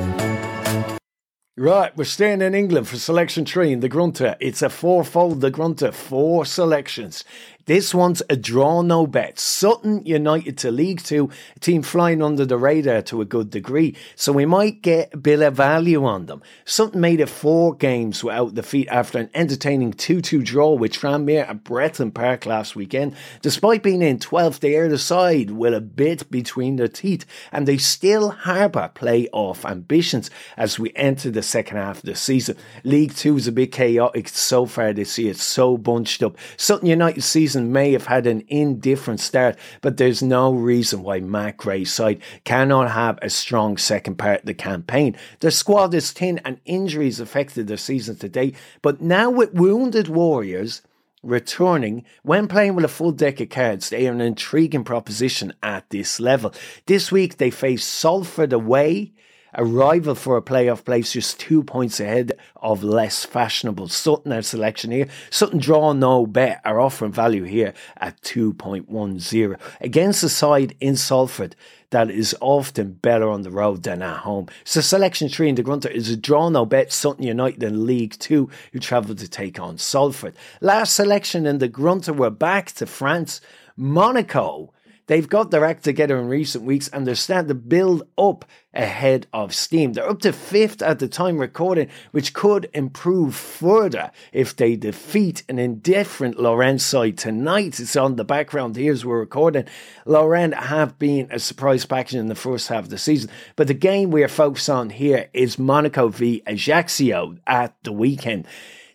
Right, 1.59 1.95
we're 1.97 2.05
staying 2.05 2.41
in 2.41 2.55
England 2.55 2.89
for 2.89 2.97
selection 2.97 3.45
three 3.45 3.73
in 3.73 3.81
the 3.81 3.91
Grunter. 3.91 4.37
It's 4.41 4.63
a 4.63 4.71
fourfold 4.71 5.43
the 5.43 5.51
Grunter, 5.51 5.93
four 5.93 6.47
selections. 6.47 7.25
This 7.67 7.93
one's 7.93 8.23
a 8.31 8.37
draw 8.37 8.83
no 8.83 9.09
bet. 9.09 9.41
Sutton 9.41 10.07
United 10.07 10.57
to 10.59 10.71
League 10.71 11.03
Two, 11.03 11.31
a 11.57 11.59
team 11.59 11.83
flying 11.83 12.23
under 12.23 12.47
the 12.47 12.57
radar 12.57 13.03
to 13.03 13.21
a 13.21 13.25
good 13.25 13.51
degree, 13.51 13.97
so 14.15 14.33
we 14.33 14.47
might 14.47 14.83
get 14.83 15.13
a 15.13 15.17
bit 15.17 15.41
of 15.41 15.55
value 15.55 16.05
on 16.05 16.27
them. 16.27 16.43
Sutton 16.65 17.01
made 17.01 17.19
it 17.19 17.29
four 17.29 17.75
games 17.75 18.23
without 18.23 18.55
defeat 18.55 18.87
after 18.87 19.19
an 19.19 19.31
entertaining 19.35 19.93
2 19.95 20.21
2 20.21 20.45
draw 20.45 20.75
with 20.75 20.93
Tranmere 20.93 21.49
at 21.49 21.65
Prenton 21.65 22.13
Park 22.13 22.47
last 22.47 22.77
weekend. 22.77 23.17
Despite 23.43 23.83
being 23.83 24.01
in 24.01 24.21
12th, 24.21 24.61
they 24.61 24.77
are 24.77 24.89
the 24.89 24.97
side 24.97 25.51
with 25.51 25.75
a 25.75 25.81
bit 25.81 26.31
between 26.31 26.77
their 26.77 26.87
teeth, 26.87 27.27
and 27.51 27.67
they 27.67 27.79
still 27.79 28.31
harbour 28.31 28.93
playoff 28.95 29.69
ambitions 29.69 30.31
as 30.57 30.79
we 30.79 30.93
enter 30.95 31.33
the 31.33 31.43
second 31.43 31.79
half 31.79 31.97
of 31.99 32.05
the 32.05 32.15
season. 32.15 32.57
League 32.85 33.17
Two 33.17 33.37
is 33.37 33.49
a 33.49 33.53
bit 33.53 33.73
chaotic 33.73 34.29
so 34.29 34.67
far 34.67 34.93
this 34.93 35.19
year, 35.19 35.33
it's 35.33 35.43
so 35.43 35.77
bunched 35.77 36.23
up. 36.23 36.37
Sutton 36.57 36.87
United 36.87 37.23
season 37.23 37.56
season 37.57 37.73
may 37.73 37.93
have 37.93 38.07
had 38.07 38.27
an 38.27 38.45
indifferent 38.49 39.19
start, 39.19 39.57
but 39.81 39.97
there's 39.97 40.23
no 40.23 40.53
reason 40.53 41.03
why 41.03 41.21
Matt 41.21 41.57
Gray's 41.57 41.91
side 41.91 42.21
cannot 42.45 42.91
have 42.91 43.19
a 43.23 43.31
strong 43.31 43.79
second 43.79 44.17
part 44.17 44.41
of 44.41 44.47
the 44.47 44.53
campaign. 44.53 45.17
Their 45.41 45.51
squad 45.51 45.95
is 45.95 46.13
thin 46.13 46.39
and 46.45 46.61
injuries 46.67 47.19
affected 47.19 47.67
their 47.67 47.79
season 47.79 48.17
to 48.17 48.29
date, 48.29 48.57
but 48.83 49.01
now 49.01 49.31
with 49.31 49.55
wounded 49.55 50.09
Warriors, 50.09 50.83
returning 51.23 52.05
when 52.23 52.47
playing 52.47 52.75
with 52.75 52.85
a 52.85 52.89
full 52.89 53.11
deck 53.11 53.41
of 53.41 53.49
cards. 53.49 53.89
They 53.89 54.07
are 54.07 54.13
an 54.13 54.21
intriguing 54.21 54.85
proposition 54.85 55.55
at 55.63 55.89
this 55.89 56.21
level. 56.21 56.53
This 56.85 57.11
week 57.11 57.39
they 57.39 57.51
face 57.51 57.85
Salford 57.85 58.53
away 58.53 59.15
a 59.57 59.65
rival 59.65 60.15
for 60.15 60.37
a 60.37 60.43
playoff 60.43 60.85
place, 60.85 61.13
just 61.13 61.41
two 61.41 61.65
points 61.65 61.99
ahead 61.99 62.39
of 62.57 62.85
less 62.85 63.25
fashionable 63.25 63.89
Sutton. 63.89 64.31
Our 64.31 64.43
selection 64.43 64.91
here. 64.91 65.09
Sutton 65.31 65.59
draw 65.59 65.93
no 65.93 66.27
bet 66.27 66.61
are 66.65 66.79
offering 66.79 67.11
value 67.11 67.45
here 67.45 67.73
at 67.97 68.21
2.10 68.21 69.59
against 69.81 70.23
a 70.23 70.29
side 70.29 70.77
in 70.79 70.95
Salford 70.95 71.57
that 71.91 72.11
is 72.11 72.37
often 72.41 72.93
better 72.93 73.29
on 73.29 73.43
the 73.43 73.51
road 73.51 73.83
than 73.83 74.03
at 74.03 74.19
home. 74.19 74.49
So 74.65 74.81
selection 74.81 75.29
three 75.29 75.49
in 75.49 75.55
the 75.55 75.63
Grunter 75.63 75.89
is 75.89 76.11
a 76.11 76.17
draw 76.17 76.49
no 76.51 76.67
bet 76.67 76.93
Sutton 76.93 77.25
United 77.25 77.63
in 77.63 77.87
League 77.87 78.17
Two 78.19 78.51
who 78.73 78.79
travel 78.79 79.15
to 79.15 79.29
take 79.29 79.59
on 79.59 79.79
Salford. 79.79 80.35
Last 80.61 80.95
selection 80.95 81.47
in 81.47 81.59
the 81.59 81.69
Grunter 81.69 82.13
we're 82.13 82.31
back 82.31 82.73
to 82.73 82.87
France. 82.87 83.41
Monaco 83.77 84.73
They've 85.07 85.29
got 85.29 85.51
their 85.51 85.65
act 85.65 85.85
together 85.85 86.19
in 86.19 86.29
recent 86.29 86.65
weeks 86.65 86.89
and 86.89 87.07
they're 87.07 87.15
starting 87.15 87.49
to 87.49 87.55
build 87.55 88.03
up 88.19 88.45
ahead 88.75 89.27
of 89.33 89.55
steam. 89.55 89.93
They're 89.93 90.09
up 90.09 90.21
to 90.21 90.33
fifth 90.33 90.83
at 90.83 90.99
the 90.99 91.07
time 91.07 91.39
recording, 91.39 91.89
which 92.11 92.35
could 92.35 92.69
improve 92.75 93.35
further 93.35 94.11
if 94.33 94.57
they 94.57 94.75
defeat 94.75 95.45
an 95.49 95.59
indifferent 95.59 96.41
Lorient 96.41 96.81
side 96.81 97.19
tonight. 97.19 97.79
It's 97.79 97.97
on 97.97 98.17
the 98.17 98.25
background 98.25 98.77
here 98.77 98.93
as 98.93 99.05
we're 99.05 99.21
recording. 99.21 99.67
Lorient 100.05 100.55
have 100.55 100.99
been 100.99 101.29
a 101.31 101.39
surprise 101.39 101.87
package 101.87 102.17
in 102.17 102.27
the 102.27 102.35
first 102.35 102.69
half 102.69 102.85
of 102.85 102.91
the 102.91 102.99
season, 102.99 103.31
but 103.55 103.69
the 103.69 103.75
game 103.75 104.11
we 104.11 104.25
are 104.25 104.29
focused 104.29 104.69
on 104.69 104.91
here 104.91 105.31
is 105.33 105.59
Monaco 105.59 106.09
v 106.09 106.43
Ajaccio 106.47 107.37
at 107.47 107.77
the 107.85 107.93
weekend. 107.93 108.47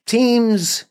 Teams 0.06 0.86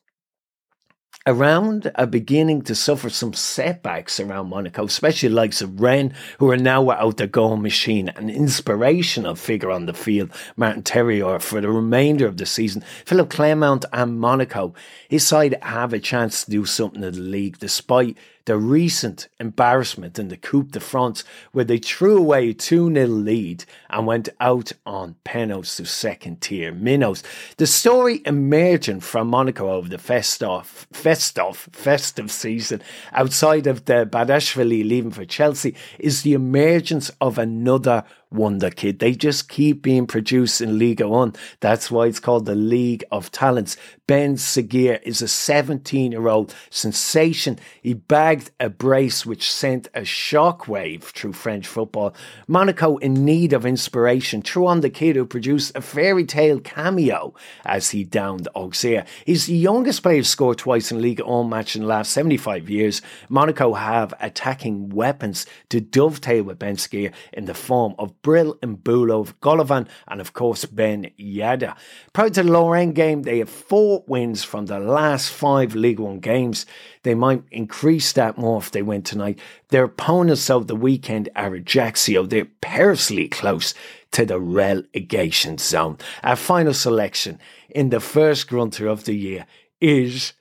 around 1.26 1.90
are 1.96 2.06
beginning 2.06 2.62
to 2.62 2.74
suffer 2.74 3.10
some 3.10 3.34
setbacks 3.34 4.18
around 4.18 4.48
Monaco, 4.48 4.86
especially 4.86 5.28
likes 5.28 5.60
of 5.60 5.80
Rennes, 5.80 6.14
who 6.38 6.50
are 6.50 6.56
now 6.56 6.82
without 6.82 7.18
their 7.18 7.26
goal 7.26 7.56
machine, 7.56 8.08
an 8.10 8.30
inspirational 8.30 9.34
figure 9.34 9.70
on 9.70 9.86
the 9.86 9.92
field, 9.92 10.30
Martin 10.56 10.82
Terrier, 10.82 11.38
for 11.38 11.60
the 11.60 11.68
remainder 11.68 12.26
of 12.26 12.38
the 12.38 12.46
season. 12.46 12.82
Philip 13.04 13.30
Clement 13.30 13.84
and 13.92 14.18
Monaco, 14.18 14.74
his 15.08 15.26
side 15.26 15.58
have 15.62 15.92
a 15.92 15.98
chance 15.98 16.44
to 16.44 16.50
do 16.50 16.64
something 16.64 17.02
in 17.02 17.12
the 17.12 17.20
league, 17.20 17.58
despite 17.58 18.16
the 18.50 18.58
recent 18.58 19.28
embarrassment 19.38 20.18
in 20.18 20.26
the 20.26 20.36
Coupe 20.36 20.72
de 20.72 20.80
France, 20.80 21.22
where 21.52 21.64
they 21.64 21.78
threw 21.78 22.18
away 22.18 22.48
a 22.48 22.52
2 22.52 22.92
0 22.92 23.06
lead 23.06 23.64
and 23.88 24.08
went 24.08 24.28
out 24.40 24.72
on 24.84 25.14
penalties 25.22 25.76
to 25.76 25.84
second 25.84 26.40
tier 26.40 26.72
minnows. 26.72 27.22
The 27.58 27.68
story 27.68 28.22
emerging 28.26 29.02
from 29.02 29.28
Monaco 29.28 29.70
over 29.70 29.88
the 29.88 29.98
Festov, 29.98 30.88
Festov, 30.92 31.54
festive 31.72 32.32
season, 32.32 32.82
outside 33.12 33.68
of 33.68 33.84
the 33.84 34.04
Badiashile 34.04 34.84
leaving 34.84 35.12
for 35.12 35.24
Chelsea, 35.24 35.76
is 36.00 36.22
the 36.22 36.32
emergence 36.32 37.08
of 37.20 37.38
another 37.38 38.02
wonder 38.32 38.70
kid. 38.70 38.98
They 39.00 39.12
just 39.12 39.48
keep 39.48 39.82
being 39.82 40.06
produced 40.06 40.60
in 40.60 40.78
Liga 40.78 41.08
1. 41.08 41.34
That's 41.60 41.90
why 41.90 42.06
it's 42.06 42.20
called 42.20 42.46
the 42.46 42.54
League 42.54 43.04
of 43.10 43.32
Talents. 43.32 43.76
Ben 44.06 44.36
Seghir 44.36 45.00
is 45.02 45.22
a 45.22 45.28
17 45.28 46.12
year 46.12 46.28
old 46.28 46.54
sensation. 46.70 47.58
He 47.82 47.94
bagged 47.94 48.50
a 48.60 48.68
brace 48.68 49.26
which 49.26 49.50
sent 49.50 49.88
a 49.94 50.00
shockwave 50.00 51.02
through 51.02 51.32
French 51.32 51.66
football. 51.66 52.14
Monaco 52.46 52.96
in 52.98 53.24
need 53.24 53.52
of 53.52 53.66
inspiration 53.66 54.42
threw 54.42 54.66
on 54.66 54.80
the 54.80 54.90
kid 54.90 55.16
who 55.16 55.26
produced 55.26 55.76
a 55.76 55.80
fairy 55.80 56.24
tale 56.24 56.60
cameo 56.60 57.34
as 57.64 57.90
he 57.90 58.04
downed 58.04 58.48
Auxerre. 58.54 59.04
He's 59.24 59.46
the 59.46 59.54
youngest 59.54 60.02
player 60.02 60.22
to 60.22 60.28
score 60.28 60.54
twice 60.54 60.92
in 60.92 61.02
Liga 61.02 61.24
1 61.24 61.48
match 61.48 61.74
in 61.74 61.82
the 61.82 61.88
last 61.88 62.12
75 62.12 62.70
years. 62.70 63.02
Monaco 63.28 63.74
have 63.74 64.14
attacking 64.20 64.90
weapons 64.90 65.46
to 65.68 65.80
dovetail 65.80 66.44
with 66.44 66.58
Ben 66.58 66.76
Seghir 66.76 67.12
in 67.32 67.44
the 67.44 67.54
form 67.54 67.94
of 67.98 68.19
Breel 68.22 68.58
Embolo, 68.60 69.32
Golovin, 69.40 69.88
and 70.06 70.20
of 70.20 70.32
course 70.32 70.64
Ben 70.64 71.10
Yedder. 71.18 71.76
Prior 72.12 72.30
to 72.30 72.42
the 72.42 72.50
Lorient 72.50 72.94
game, 72.94 73.22
they 73.22 73.38
have 73.38 73.48
four 73.48 74.04
wins 74.06 74.44
from 74.44 74.66
the 74.66 74.78
last 74.78 75.30
five 75.30 75.74
League 75.74 75.98
One 75.98 76.20
games. 76.20 76.66
They 77.02 77.14
might 77.14 77.42
increase 77.50 78.12
that 78.12 78.36
more 78.36 78.58
if 78.58 78.70
they 78.70 78.82
win 78.82 79.02
tonight. 79.02 79.38
Their 79.68 79.84
opponents 79.84 80.50
of 80.50 80.66
the 80.66 80.76
weekend 80.76 81.28
are 81.34 81.54
Ajaccio. 81.54 82.26
They're 82.26 82.44
perilously 82.44 83.28
close 83.28 83.74
to 84.12 84.24
the 84.24 84.40
relegation 84.40 85.58
zone. 85.58 85.98
Our 86.22 86.36
final 86.36 86.74
selection 86.74 87.38
in 87.68 87.90
the 87.90 88.00
first 88.00 88.48
grunter 88.48 88.86
of 88.86 89.04
the 89.04 89.14
year 89.14 89.46
is 89.80 90.34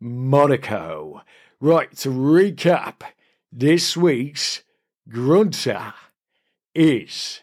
Monaco. 0.00 1.22
Right, 1.60 1.94
to 1.98 2.08
recap 2.08 3.02
this 3.52 3.96
week's 3.96 4.62
grunter 5.08 5.94
is 6.74 7.42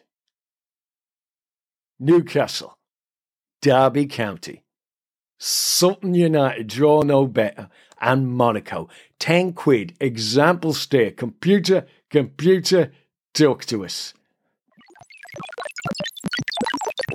Newcastle, 2.00 2.78
Derby 3.62 4.06
County, 4.06 4.64
Sutton 5.38 6.14
United, 6.14 6.68
draw 6.68 7.02
no 7.02 7.26
better, 7.26 7.70
and 8.02 8.28
Monaco. 8.28 8.90
10 9.20 9.54
quid, 9.54 9.96
example 10.00 10.74
stay. 10.74 11.12
Computer, 11.12 11.86
computer, 12.10 12.92
talk 13.34 13.66
to 13.66 13.86
us. 13.86 14.14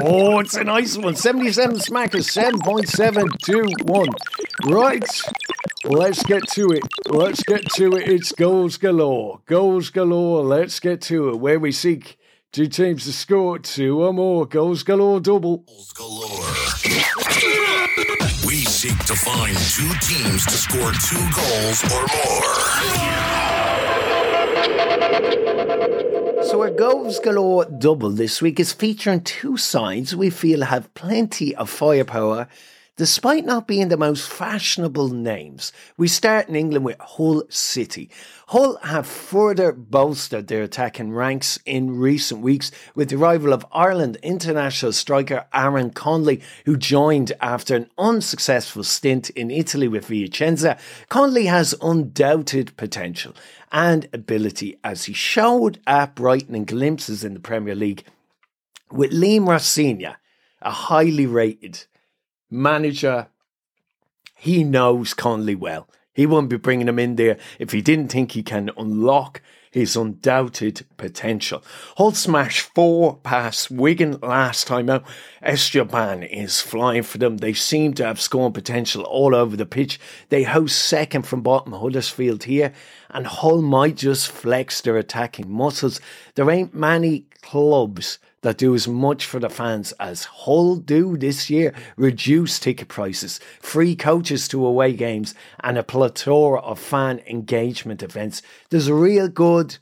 Oh, 0.01 0.41
it's 0.41 0.55
a 0.55 0.65
nice 0.65 0.97
one. 0.97 1.15
77 1.17 1.77
smackers, 1.77 2.29
7.721. 2.31 4.09
Right. 4.67 5.05
Let's 5.85 6.23
get 6.25 6.43
to 6.53 6.69
it. 6.71 6.83
Let's 7.09 7.43
get 7.43 7.65
to 7.77 7.93
it. 7.97 8.09
It's 8.09 8.33
goals 8.33 8.77
galore. 8.77 9.41
Goals 9.47 9.91
galore. 9.91 10.43
Let's 10.43 10.81
get 10.81 11.01
to 11.03 11.31
it. 11.31 11.37
Where 11.39 11.61
we 11.61 11.73
seek 11.73 12.19
two 12.53 12.67
teams 12.67 13.05
to 13.05 13.13
score 13.13 13.59
two 13.59 14.03
or 14.03 14.13
more. 14.13 14.47
Goals 14.47 14.83
galore 14.83 15.21
double. 15.21 15.59
Goals 15.59 15.93
galore. 15.93 16.55
We 18.47 18.57
seek 18.65 18.99
to 19.07 19.15
find 19.15 19.57
two 19.57 19.93
teams 20.01 20.45
to 20.47 20.53
score 20.53 20.93
two 20.93 21.25
goals 21.35 21.85
or 21.93 22.07
more. 22.07 23.34
Goals 26.77 27.21
galore 27.21 27.67
double 27.67 28.11
this 28.11 28.43
week 28.43 28.59
is 28.59 28.73
featuring 28.73 29.23
two 29.23 29.57
sides 29.57 30.17
we 30.17 30.29
feel 30.29 30.63
have 30.65 30.93
plenty 30.95 31.55
of 31.55 31.71
firepower 31.71 32.49
Despite 32.97 33.45
not 33.45 33.67
being 33.67 33.89
the 33.89 33.97
most 33.97 34.29
fashionable 34.29 35.09
names, 35.09 35.73
we 35.97 36.07
start 36.07 36.49
in 36.49 36.55
England 36.55 36.85
with 36.85 36.97
Hull 37.01 37.43
City. 37.49 38.09
Hull 38.47 38.77
have 38.85 39.05
further 39.05 39.73
bolstered 39.73 40.47
their 40.47 40.63
attacking 40.63 41.11
ranks 41.13 41.59
in 41.67 41.99
recent 41.99 42.41
weeks 42.41 42.71
with 42.95 43.09
the 43.09 43.17
arrival 43.17 43.53
of 43.53 43.67
Ireland 43.73 44.19
international 44.23 44.93
striker 44.93 45.45
Aaron 45.53 45.91
Connolly, 45.91 46.41
who 46.67 46.77
joined 46.77 47.33
after 47.41 47.75
an 47.75 47.91
unsuccessful 47.99 48.85
stint 48.85 49.29
in 49.31 49.51
Italy 49.51 49.89
with 49.89 50.07
Vicenza. 50.07 50.79
Connolly 51.09 51.47
has 51.47 51.75
undoubted 51.83 52.77
potential 52.77 53.35
and 53.73 54.09
ability 54.13 54.79
as 54.85 55.07
he 55.07 55.13
showed 55.13 55.81
at 55.85 56.15
Brighton 56.15 56.55
in 56.55 56.65
glimpses 56.65 57.25
in 57.25 57.35
the 57.35 57.41
Premier 57.41 57.75
League 57.75 58.05
with 58.93 59.11
Liam 59.11 59.49
Rosenior, 59.49 60.19
a 60.63 60.71
highly 60.71 61.27
rated 61.27 61.87
manager, 62.51 63.29
he 64.37 64.65
knows 64.65 65.15
Connolly 65.15 65.55
well. 65.55 65.89
He 66.13 66.27
won't 66.27 66.49
be 66.49 66.57
bringing 66.57 66.89
him 66.89 66.99
in 66.99 67.17
there 67.17 67.39
if 67.59 67.73
he 67.73 67.83
didn't 67.83 68.09
think 68.09 68.33
he 68.33 68.43
can 68.43 68.71
unlock 68.77 69.43
his 69.73 69.97
undoubted 69.97 70.87
potential. 70.97 71.65
Hull 71.97 72.13
smash 72.13 72.61
four 72.61 73.17
past 73.17 73.73
Wigan 73.73 74.19
last 74.23 74.69
time 74.69 74.89
out. 74.89 75.05
Esteban 75.43 76.23
is 76.23 76.61
flying 76.61 77.03
for 77.03 77.19
them. 77.19 77.39
They 77.39 77.55
seem 77.55 77.93
to 77.95 78.07
have 78.07 78.21
scoring 78.21 78.53
potential 78.53 79.03
all 79.03 79.35
over 79.35 79.57
the 79.57 79.67
pitch. 79.67 79.99
They 80.29 80.45
host 80.45 80.79
second 80.79 81.23
from 81.23 81.43
bottom 81.43 81.73
Huddersfield 81.73 82.45
here, 82.45 82.73
and 83.15 83.27
Hull 83.27 83.63
might 83.63 83.97
just 83.97 84.29
flex 84.29 84.81
their 84.81 84.99
attacking 84.99 85.51
muscles. 85.51 86.01
There 86.35 86.51
ain't 86.51 86.75
many 86.75 87.27
clubs 87.41 88.19
that 88.43 88.59
do 88.59 88.75
as 88.75 88.87
much 88.87 89.25
for 89.25 89.41
the 89.41 89.49
fans 89.49 89.93
as 89.93 90.25
Hull 90.25 90.77
do 90.77 91.17
this 91.17 91.49
year. 91.49 91.73
Reduce 91.97 92.59
ticket 92.59 92.89
prices, 92.89 93.41
free 93.61 93.97
coaches 93.97 94.49
to 94.49 94.67
away 94.67 94.93
games, 94.93 95.35
and 95.61 95.79
a 95.79 95.83
plethora 95.83 96.61
of 96.61 96.79
fan 96.79 97.21
engagement 97.27 98.03
events. 98.03 98.43
There's 98.69 98.89
a 98.89 98.95
real 98.95 99.29
good 99.29 99.79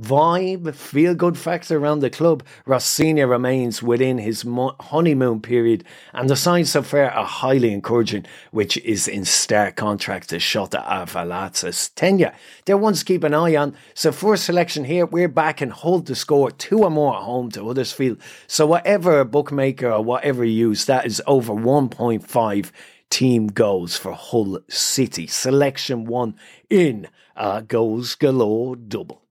vibe, 0.00 0.74
feel 0.74 1.14
good 1.14 1.38
factor 1.38 1.78
around 1.78 2.00
the 2.00 2.10
club, 2.10 2.42
Rosenior 2.64 3.26
remains 3.26 3.82
within 3.82 4.18
his 4.18 4.44
honeymoon 4.46 5.40
period, 5.40 5.84
and 6.12 6.28
the 6.28 6.36
signs 6.36 6.70
so 6.70 6.82
far 6.82 7.10
are 7.10 7.24
highly 7.24 7.72
encouraging, 7.72 8.26
which 8.50 8.76
is 8.78 9.08
in 9.08 9.24
stark 9.24 9.76
contrast 9.76 10.30
to 10.30 10.36
Shota 10.36 10.84
Arveladze's 10.86 11.88
tenure. 11.90 12.32
They're 12.64 12.76
ones 12.76 13.00
to 13.00 13.04
keep 13.04 13.24
an 13.24 13.34
eye 13.34 13.56
on. 13.56 13.74
So, 13.94 14.12
for 14.12 14.36
selection 14.36 14.84
here, 14.84 15.06
we're 15.06 15.28
back 15.28 15.60
and 15.60 15.72
hold 15.72 16.06
the 16.06 16.14
score 16.14 16.50
two 16.50 16.84
or 16.84 16.90
more 16.90 17.16
at 17.16 17.22
home 17.22 17.50
to 17.52 17.64
Huddersfield. 17.64 18.18
So, 18.46 18.66
whatever 18.66 19.24
bookmaker 19.24 19.90
or 19.90 20.02
whatever 20.02 20.44
you 20.44 20.68
use, 20.68 20.84
that 20.86 21.06
is 21.06 21.22
over 21.26 21.52
1.5 21.52 22.70
team 23.10 23.46
goals 23.48 23.96
for 23.96 24.12
Hull 24.12 24.58
City. 24.68 25.26
Selection 25.26 26.04
one 26.04 26.34
in 26.68 27.08
a 27.36 27.62
goals 27.62 28.14
galore 28.14 28.76
double. 28.76 29.25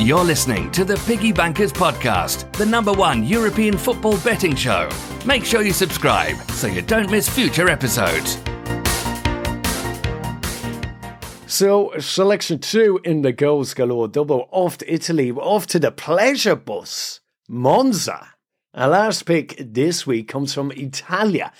You're 0.00 0.24
listening 0.24 0.70
to 0.70 0.84
the 0.84 0.96
Piggy 1.08 1.32
Bankers 1.32 1.72
Podcast, 1.72 2.52
the 2.52 2.64
number 2.64 2.92
one 2.92 3.24
European 3.24 3.76
football 3.76 4.16
betting 4.18 4.54
show. 4.54 4.88
Make 5.26 5.44
sure 5.44 5.62
you 5.62 5.72
subscribe 5.72 6.36
so 6.52 6.68
you 6.68 6.82
don't 6.82 7.10
miss 7.10 7.28
future 7.28 7.68
episodes. 7.68 8.38
So, 11.48 11.98
selection 11.98 12.60
two 12.60 13.00
in 13.02 13.22
the 13.22 13.32
goals 13.32 13.74
galore 13.74 14.06
double 14.06 14.48
off 14.52 14.78
to 14.78 14.92
Italy, 14.92 15.32
off 15.32 15.66
to 15.66 15.80
the 15.80 15.90
pleasure 15.90 16.54
bus, 16.54 17.18
Monza. 17.48 18.34
Our 18.74 18.86
last 18.90 19.26
pick 19.26 19.56
this 19.58 20.06
week 20.06 20.28
comes 20.28 20.54
from 20.54 20.70
Italia 20.76 21.52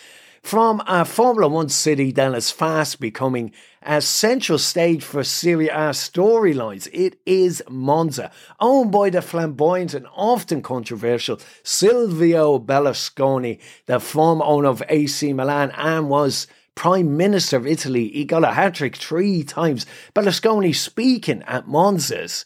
from 0.45 0.81
a 0.87 1.05
Formula 1.05 1.49
One 1.49 1.69
city 1.69 2.13
that 2.13 2.35
is 2.35 2.53
fast 2.53 3.01
becoming 3.01 3.53
a 3.83 4.01
central 4.01 4.59
stage 4.59 5.03
for 5.03 5.23
Serie 5.25 5.69
A 5.69 5.91
storylines. 5.91 6.89
It 6.93 7.19
is 7.25 7.63
Monza, 7.69 8.31
owned 8.61 8.93
by 8.93 9.11
the 9.11 9.23
flamboyant 9.23 9.95
and 9.95 10.07
often 10.15 10.63
controversial 10.63 11.41
Silvio 11.63 12.59
Berlusconi, 12.59 13.61
the 13.87 14.01
former 14.01 14.45
owner 14.45 14.69
of 14.69 14.83
AC 14.89 15.33
Milan 15.33 15.71
and 15.77 16.09
was 16.09 16.47
Prime 16.75 17.17
Minister 17.17 17.57
of 17.57 17.67
Italy. 17.67 18.09
He 18.09 18.25
got 18.25 18.45
a 18.45 18.53
hat 18.53 18.75
trick 18.75 18.97
three 18.97 19.43
times. 19.43 19.87
Berlusconi 20.15 20.75
speaking 20.75 21.43
at 21.43 21.67
Monza's 21.67 22.45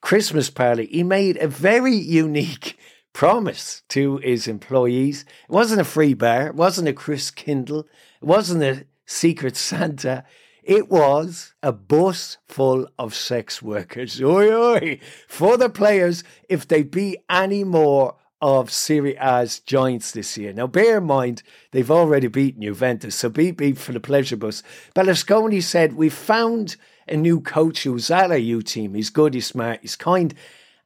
Christmas 0.00 0.50
party, 0.50 0.86
he 0.86 1.02
made 1.02 1.36
a 1.38 1.48
very 1.48 1.94
unique 1.94 2.78
promise 3.12 3.82
to 3.88 4.18
his 4.18 4.46
employees. 4.46 5.24
It 5.48 5.52
wasn't 5.52 5.80
a 5.80 5.84
free 5.84 6.14
bar, 6.14 6.48
it 6.48 6.54
wasn't 6.54 6.88
a 6.88 6.92
Kris 6.92 7.30
Kindle, 7.30 7.80
it 8.20 8.26
wasn't 8.26 8.62
a 8.62 8.84
Secret 9.06 9.56
Santa. 9.56 10.24
It 10.66 10.90
was 10.90 11.54
a 11.62 11.70
bus 11.70 12.38
full 12.48 12.88
of 12.98 13.14
sex 13.14 13.62
workers. 13.62 14.20
Oi, 14.20 14.52
oi, 14.52 15.00
for 15.28 15.56
the 15.56 15.70
players 15.70 16.24
if 16.48 16.66
they 16.66 16.82
be 16.82 17.18
any 17.30 17.62
more 17.62 18.16
of 18.42 18.72
Serie 18.72 19.16
A's 19.16 19.60
giants 19.60 20.10
this 20.10 20.36
year. 20.36 20.52
Now, 20.52 20.66
bear 20.66 20.98
in 20.98 21.04
mind, 21.04 21.44
they've 21.70 21.90
already 21.90 22.26
beaten 22.26 22.62
Juventus, 22.62 23.14
so 23.14 23.28
beat 23.28 23.56
beat 23.56 23.78
for 23.78 23.92
the 23.92 24.00
pleasure 24.00 24.36
bus. 24.36 24.64
Berlusconi 24.96 25.62
said, 25.62 25.92
We 25.92 26.08
found 26.08 26.74
a 27.06 27.16
new 27.16 27.40
coach 27.40 27.84
who's 27.84 28.10
at 28.10 28.32
our 28.32 28.36
U 28.36 28.60
team. 28.60 28.94
He's 28.94 29.10
good, 29.10 29.34
he's 29.34 29.46
smart, 29.46 29.78
he's 29.82 29.94
kind. 29.94 30.34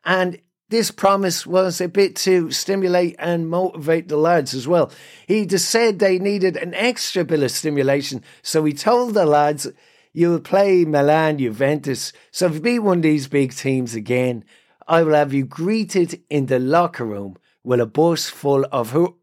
And 0.05 0.43
this 0.71 0.91
promise 0.91 1.45
was 1.47 1.81
a 1.81 1.89
bit 1.89 2.17
to 2.17 2.51
stimulate 2.53 3.17
and 3.19 3.51
motivate 3.51 4.09
the 4.09 4.17
lads 4.17 4.55
as 4.55 4.67
well. 4.67 4.91
He 5.27 5.45
just 5.45 5.69
said 5.69 5.99
they 5.99 6.19
needed 6.19 6.57
an 6.57 6.75
extra 6.75 7.25
bit 7.25 7.43
of 7.43 7.51
stimulation, 7.51 8.23
so 8.43 8.65
he 8.65 8.73
told 8.73 9.15
the 9.15 9.27
lads, 9.27 9.69
You'll 10.13 10.41
play 10.41 10.85
Milan, 10.85 11.39
Juventus. 11.39 12.13
So 12.33 12.47
if 12.47 12.55
you 12.55 12.61
beat 12.61 12.79
one 12.81 12.99
of 12.99 13.03
these 13.03 13.29
big 13.29 13.55
teams 13.55 13.95
again, 13.95 14.45
I 14.89 15.05
will 15.05 15.15
have 15.15 15.33
you 15.33 15.45
greeted 15.45 16.21
in 16.29 16.47
the 16.47 16.59
locker 16.59 17.05
room 17.05 17.37
with 17.63 17.81
a 17.81 17.87
bus 17.87 18.29
full 18.29 18.65
of 18.73 18.91
who. 18.91 19.17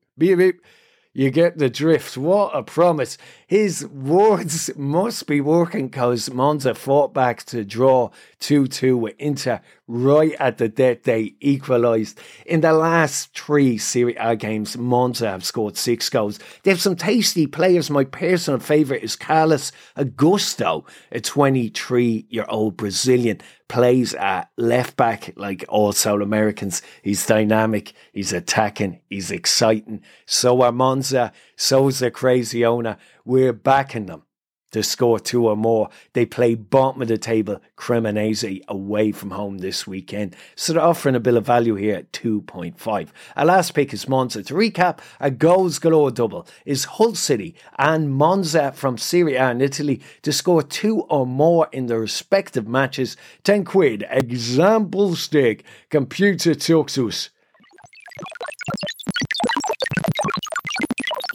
You 1.17 1.31
get 1.31 1.57
the 1.57 1.69
drift. 1.69 2.15
What 2.15 2.55
a 2.55 2.63
promise. 2.63 3.17
His 3.47 3.87
words 3.87 4.69
must 4.75 5.25
be 5.25 5.39
working 5.39 5.87
because 5.87 6.29
Monza 6.29 6.75
fought 6.75 7.13
back 7.13 7.45
to 7.45 7.63
draw 7.63 8.09
2 8.41 8.67
2 8.67 8.97
with 8.97 9.15
Inter 9.17 9.61
right 9.87 10.33
at 10.37 10.57
the 10.57 10.67
death 10.67 11.03
they 11.03 11.35
equalised. 11.39 12.19
In 12.45 12.59
the 12.59 12.73
last 12.73 13.33
three 13.33 13.77
Serie 13.77 14.17
A 14.19 14.35
games, 14.35 14.77
Monza 14.77 15.29
have 15.29 15.45
scored 15.45 15.77
six 15.77 16.09
goals. 16.09 16.39
They 16.63 16.71
have 16.71 16.81
some 16.81 16.97
tasty 16.97 17.47
players. 17.47 17.89
My 17.89 18.03
personal 18.03 18.59
favourite 18.59 19.01
is 19.01 19.15
Carlos 19.15 19.71
Augusto, 19.95 20.85
a 21.09 21.21
23 21.21 22.25
year 22.29 22.45
old 22.49 22.75
Brazilian 22.75 23.39
plays 23.69 24.13
at 24.13 24.49
left 24.57 24.95
back 24.95 25.33
like 25.35 25.65
all 25.69 25.91
South 25.91 26.21
Americans. 26.21 26.81
He's 27.01 27.25
dynamic, 27.25 27.93
he's 28.13 28.33
attacking, 28.33 28.99
he's 29.09 29.31
exciting. 29.31 30.01
So 30.25 30.61
are 30.61 30.71
Monza, 30.71 31.31
so 31.57 31.87
is 31.89 31.99
the 31.99 32.11
crazy 32.11 32.63
owner. 32.63 32.97
We're 33.25 33.51
backing 33.51 34.05
them 34.05 34.23
to 34.71 34.83
score 34.83 35.19
two 35.19 35.47
or 35.47 35.57
more. 35.57 35.89
They 36.13 36.25
play 36.25 36.53
bottom 36.55 37.01
of 37.01 37.07
the 37.07 37.17
table 37.17 37.61
Cremonese 37.75 38.65
away 38.67 39.11
from 39.11 39.31
home 39.31 39.57
this 39.57 39.87
weekend. 39.87 40.35
So 40.55 40.73
they're 40.73 40.81
offering 40.81 41.15
a 41.15 41.19
bit 41.19 41.35
of 41.35 41.45
value 41.45 41.75
here 41.75 41.95
at 41.95 42.11
2.5. 42.11 43.09
Our 43.35 43.45
last 43.45 43.73
pick 43.73 43.93
is 43.93 44.07
Monza. 44.07 44.43
To 44.43 44.53
recap, 44.53 44.99
a 45.19 45.31
goals 45.31 45.79
galore 45.79 46.11
double 46.11 46.47
is 46.65 46.85
Hull 46.85 47.15
City 47.15 47.55
and 47.79 48.13
Monza 48.13 48.71
from 48.71 48.97
Serie 48.97 49.35
A 49.35 49.49
in 49.49 49.61
Italy 49.61 50.01
to 50.21 50.31
score 50.31 50.61
two 50.61 51.01
or 51.01 51.25
more 51.25 51.69
in 51.71 51.87
their 51.87 51.99
respective 51.99 52.67
matches. 52.67 53.17
10 53.43 53.65
quid, 53.65 54.05
example 54.09 55.15
stick, 55.15 55.63
computer 55.89 56.53
tuxus. 56.53 57.29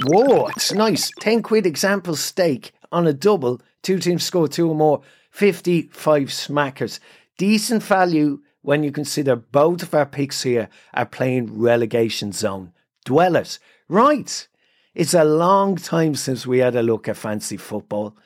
Whoa, 0.04 0.46
it's 0.48 0.72
nice. 0.72 1.10
10 1.20 1.42
quid 1.42 1.64
example 1.64 2.16
stake 2.16 2.72
on 2.90 3.06
a 3.06 3.12
double. 3.12 3.60
Two 3.82 3.98
teams 3.98 4.24
score 4.24 4.48
two 4.48 4.68
or 4.68 4.74
more. 4.74 5.02
55 5.30 6.28
smackers. 6.28 6.98
Decent 7.38 7.82
value 7.82 8.40
when 8.62 8.82
you 8.82 8.90
consider 8.92 9.36
both 9.36 9.82
of 9.82 9.94
our 9.94 10.06
picks 10.06 10.42
here 10.42 10.68
are 10.94 11.06
playing 11.06 11.58
relegation 11.58 12.32
zone. 12.32 12.72
Dwellers. 13.04 13.58
Right. 13.88 14.48
It's 14.94 15.14
a 15.14 15.24
long 15.24 15.76
time 15.76 16.14
since 16.14 16.46
we 16.46 16.58
had 16.58 16.76
a 16.76 16.82
look 16.82 17.08
at 17.08 17.16
fancy 17.16 17.56
football. 17.56 18.16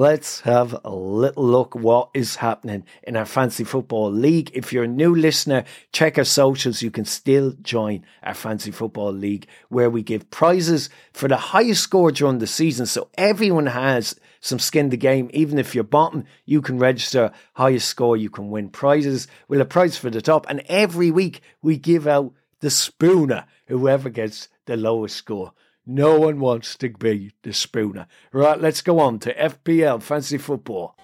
Let's 0.00 0.40
have 0.40 0.80
a 0.82 0.94
little 0.94 1.44
look 1.44 1.74
what 1.74 2.08
is 2.14 2.36
happening 2.36 2.84
in 3.02 3.18
our 3.18 3.26
fancy 3.26 3.64
football 3.64 4.10
league. 4.10 4.50
If 4.54 4.72
you're 4.72 4.84
a 4.84 4.88
new 4.88 5.14
listener, 5.14 5.64
check 5.92 6.16
our 6.16 6.24
socials. 6.24 6.80
You 6.80 6.90
can 6.90 7.04
still 7.04 7.52
join 7.60 8.06
our 8.22 8.32
fancy 8.32 8.70
football 8.70 9.12
league 9.12 9.46
where 9.68 9.90
we 9.90 10.02
give 10.02 10.30
prizes 10.30 10.88
for 11.12 11.28
the 11.28 11.36
highest 11.36 11.82
score 11.82 12.10
during 12.12 12.38
the 12.38 12.46
season. 12.46 12.86
So 12.86 13.10
everyone 13.18 13.66
has 13.66 14.18
some 14.40 14.58
skin 14.58 14.86
in 14.86 14.88
the 14.90 14.96
game. 14.96 15.28
Even 15.34 15.58
if 15.58 15.74
you're 15.74 15.84
bottom, 15.84 16.24
you 16.46 16.62
can 16.62 16.78
register 16.78 17.30
highest 17.52 17.86
score. 17.86 18.16
You 18.16 18.30
can 18.30 18.48
win 18.48 18.70
prizes. 18.70 19.28
We'll 19.48 19.60
have 19.60 19.68
prize 19.68 19.98
for 19.98 20.08
the 20.08 20.22
top. 20.22 20.46
And 20.48 20.62
every 20.64 21.10
week 21.10 21.42
we 21.60 21.76
give 21.76 22.06
out 22.06 22.32
the 22.60 22.70
spooner, 22.70 23.44
whoever 23.66 24.08
gets 24.08 24.48
the 24.64 24.78
lowest 24.78 25.16
score. 25.16 25.52
No 25.86 26.18
one 26.20 26.40
wants 26.40 26.76
to 26.76 26.88
be 26.90 27.32
the 27.42 27.52
spooner. 27.52 28.06
Right, 28.32 28.60
let's 28.60 28.82
go 28.82 28.98
on 29.00 29.18
to 29.20 29.34
FPL 29.34 30.02
Fancy 30.02 30.38
Football. 30.38 30.96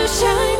A 0.00 0.57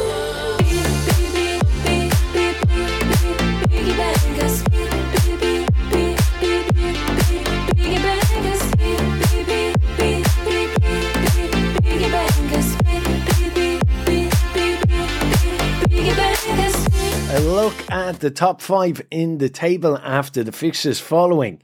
look 17.69 17.91
at 17.91 18.21
the 18.21 18.31
top 18.31 18.63
five 18.63 19.03
in 19.11 19.37
the 19.37 19.51
table 19.51 19.99
after 19.99 20.43
the 20.43 20.53
fixtures 20.53 21.01
following 21.01 21.61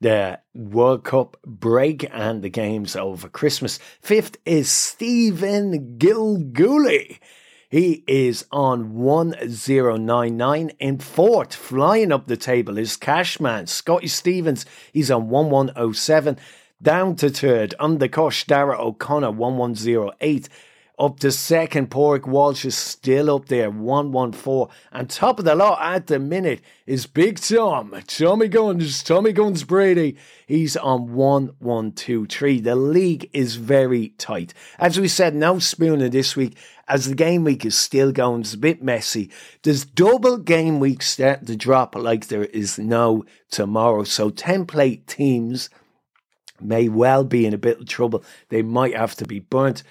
the 0.00 0.38
World 0.54 1.02
Cup 1.02 1.36
break 1.44 2.08
and 2.12 2.42
the 2.42 2.48
games 2.48 2.94
over 2.94 3.28
Christmas. 3.28 3.80
Fifth 4.00 4.36
is 4.46 4.70
Stephen 4.70 5.98
Gilgooly. 5.98 7.18
He 7.68 8.04
is 8.06 8.46
on 8.52 8.94
1099. 8.94 10.70
In 10.78 10.98
fourth, 10.98 11.54
flying 11.56 12.12
up 12.12 12.28
the 12.28 12.36
table, 12.36 12.78
is 12.78 12.96
Cashman. 12.96 13.66
Scotty 13.66 14.06
Stevens, 14.06 14.64
he's 14.92 15.10
on 15.10 15.28
1107. 15.28 16.38
Down 16.80 17.16
to 17.16 17.30
third, 17.30 17.74
Undercush 17.80 18.46
Dara 18.46 18.80
O'Connor, 18.80 19.32
1108. 19.32 20.48
Up 20.98 21.18
to 21.20 21.32
second, 21.32 21.90
Pork 21.90 22.26
Walsh 22.26 22.66
is 22.66 22.76
still 22.76 23.34
up 23.34 23.46
there, 23.46 23.70
114. 23.70 24.68
And 24.92 25.08
top 25.08 25.38
of 25.38 25.46
the 25.46 25.54
lot 25.54 25.78
at 25.80 26.06
the 26.06 26.18
minute 26.18 26.60
is 26.86 27.06
Big 27.06 27.40
Tom, 27.40 27.94
Tommy 28.06 28.48
Guns, 28.48 29.02
Tommy 29.02 29.32
Guns 29.32 29.64
Brady. 29.64 30.18
He's 30.46 30.76
on 30.76 31.14
1123. 31.14 32.60
The 32.60 32.76
league 32.76 33.30
is 33.32 33.56
very 33.56 34.10
tight. 34.18 34.52
As 34.78 35.00
we 35.00 35.08
said, 35.08 35.34
no 35.34 35.58
spooner 35.58 36.10
this 36.10 36.36
week, 36.36 36.58
as 36.86 37.06
the 37.06 37.14
game 37.14 37.42
week 37.42 37.64
is 37.64 37.76
still 37.76 38.12
going. 38.12 38.42
It's 38.42 38.52
a 38.52 38.58
bit 38.58 38.82
messy. 38.82 39.30
There's 39.62 39.86
double 39.86 40.36
game 40.36 40.78
week 40.78 41.00
starting 41.00 41.46
to 41.46 41.56
drop 41.56 41.94
like 41.94 42.28
there 42.28 42.44
is 42.44 42.78
no 42.78 43.24
tomorrow. 43.50 44.04
So 44.04 44.30
template 44.30 45.06
teams 45.06 45.70
may 46.60 46.90
well 46.90 47.24
be 47.24 47.46
in 47.46 47.54
a 47.54 47.58
bit 47.58 47.80
of 47.80 47.88
trouble. 47.88 48.22
They 48.50 48.60
might 48.60 48.94
have 48.94 49.14
to 49.16 49.24
be 49.24 49.40
burnt. 49.40 49.82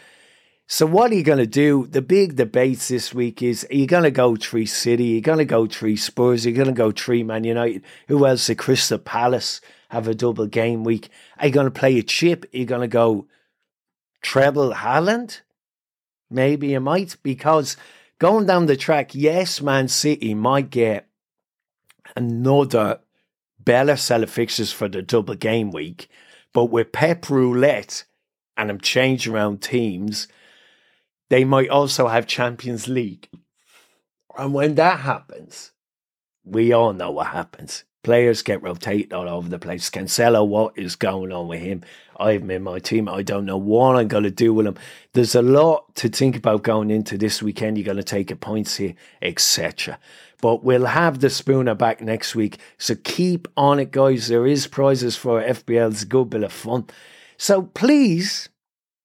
So 0.73 0.85
what 0.85 1.11
are 1.11 1.15
you 1.15 1.23
going 1.23 1.37
to 1.37 1.45
do? 1.45 1.85
The 1.85 2.01
big 2.01 2.37
debates 2.37 2.87
this 2.87 3.13
week 3.13 3.41
is: 3.41 3.67
Are 3.69 3.75
you 3.75 3.85
going 3.85 4.03
to 4.03 4.09
go 4.09 4.37
three 4.37 4.65
City? 4.65 5.11
Are 5.11 5.15
you 5.15 5.21
going 5.21 5.39
to 5.39 5.43
go 5.43 5.67
three 5.67 5.97
Spurs? 5.97 6.45
Are 6.45 6.49
you 6.49 6.55
going 6.55 6.69
to 6.69 6.73
go 6.73 6.91
three 6.91 7.23
Man 7.23 7.43
United? 7.43 7.83
Who 8.07 8.25
else? 8.25 8.47
The 8.47 8.55
Crystal 8.55 8.97
Palace 8.97 9.59
have 9.89 10.07
a 10.07 10.15
double 10.15 10.45
game 10.45 10.85
week. 10.85 11.09
Are 11.39 11.47
you 11.47 11.51
going 11.51 11.65
to 11.65 11.77
play 11.77 11.99
a 11.99 12.03
chip? 12.03 12.45
Are 12.45 12.57
you 12.57 12.63
going 12.63 12.79
to 12.79 12.87
go 12.87 13.27
treble 14.21 14.71
Haaland? 14.71 15.41
Maybe 16.29 16.69
you 16.69 16.79
might 16.79 17.17
because 17.21 17.75
going 18.17 18.45
down 18.45 18.67
the 18.67 18.77
track, 18.77 19.13
yes, 19.13 19.59
Man 19.59 19.89
City 19.89 20.33
might 20.33 20.69
get 20.69 21.05
another 22.15 23.01
better 23.59 23.97
of 24.15 24.29
fixtures 24.29 24.71
for 24.71 24.87
the 24.87 25.01
double 25.01 25.35
game 25.35 25.71
week, 25.71 26.07
but 26.53 26.71
with 26.71 26.93
Pep 26.93 27.29
Roulette 27.29 28.05
and 28.55 28.69
I'm 28.69 28.79
changing 28.79 29.33
around 29.33 29.61
teams 29.61 30.29
they 31.31 31.45
might 31.45 31.69
also 31.69 32.09
have 32.09 32.27
Champions 32.27 32.89
League. 32.89 33.29
And 34.37 34.53
when 34.53 34.75
that 34.75 34.99
happens, 34.99 35.71
we 36.43 36.73
all 36.73 36.91
know 36.91 37.11
what 37.11 37.27
happens. 37.27 37.85
Players 38.03 38.41
get 38.41 38.61
rotated 38.61 39.13
all 39.13 39.29
over 39.29 39.47
the 39.47 39.57
place. 39.57 39.89
Cancelo, 39.89 40.45
what 40.45 40.77
is 40.77 40.97
going 40.97 41.31
on 41.31 41.47
with 41.47 41.61
him? 41.61 41.83
I'm 42.19 42.51
in 42.51 42.63
my 42.63 42.79
team. 42.79 43.07
I 43.07 43.21
don't 43.21 43.45
know 43.45 43.55
what 43.55 43.95
I'm 43.95 44.09
going 44.09 44.25
to 44.25 44.29
do 44.29 44.53
with 44.53 44.67
him. 44.67 44.75
There's 45.13 45.33
a 45.33 45.41
lot 45.41 45.95
to 45.95 46.09
think 46.09 46.35
about 46.35 46.63
going 46.63 46.91
into 46.91 47.17
this 47.17 47.41
weekend. 47.41 47.77
You're 47.77 47.85
going 47.85 47.95
to 47.95 48.03
take 48.03 48.29
a 48.29 48.35
points 48.35 48.75
here, 48.75 48.95
etc. 49.21 49.99
But 50.41 50.65
we'll 50.65 50.87
have 50.87 51.21
the 51.21 51.29
spooner 51.29 51.75
back 51.75 52.01
next 52.01 52.35
week. 52.35 52.57
So 52.77 52.95
keep 53.05 53.47
on 53.55 53.79
it, 53.79 53.91
guys. 53.91 54.27
There 54.27 54.45
is 54.45 54.67
prizes 54.67 55.15
for 55.15 55.39
a 55.39 55.53
good 55.53 56.29
bit 56.29 56.43
of 56.43 56.51
fun. 56.51 56.87
So 57.37 57.61
please 57.61 58.49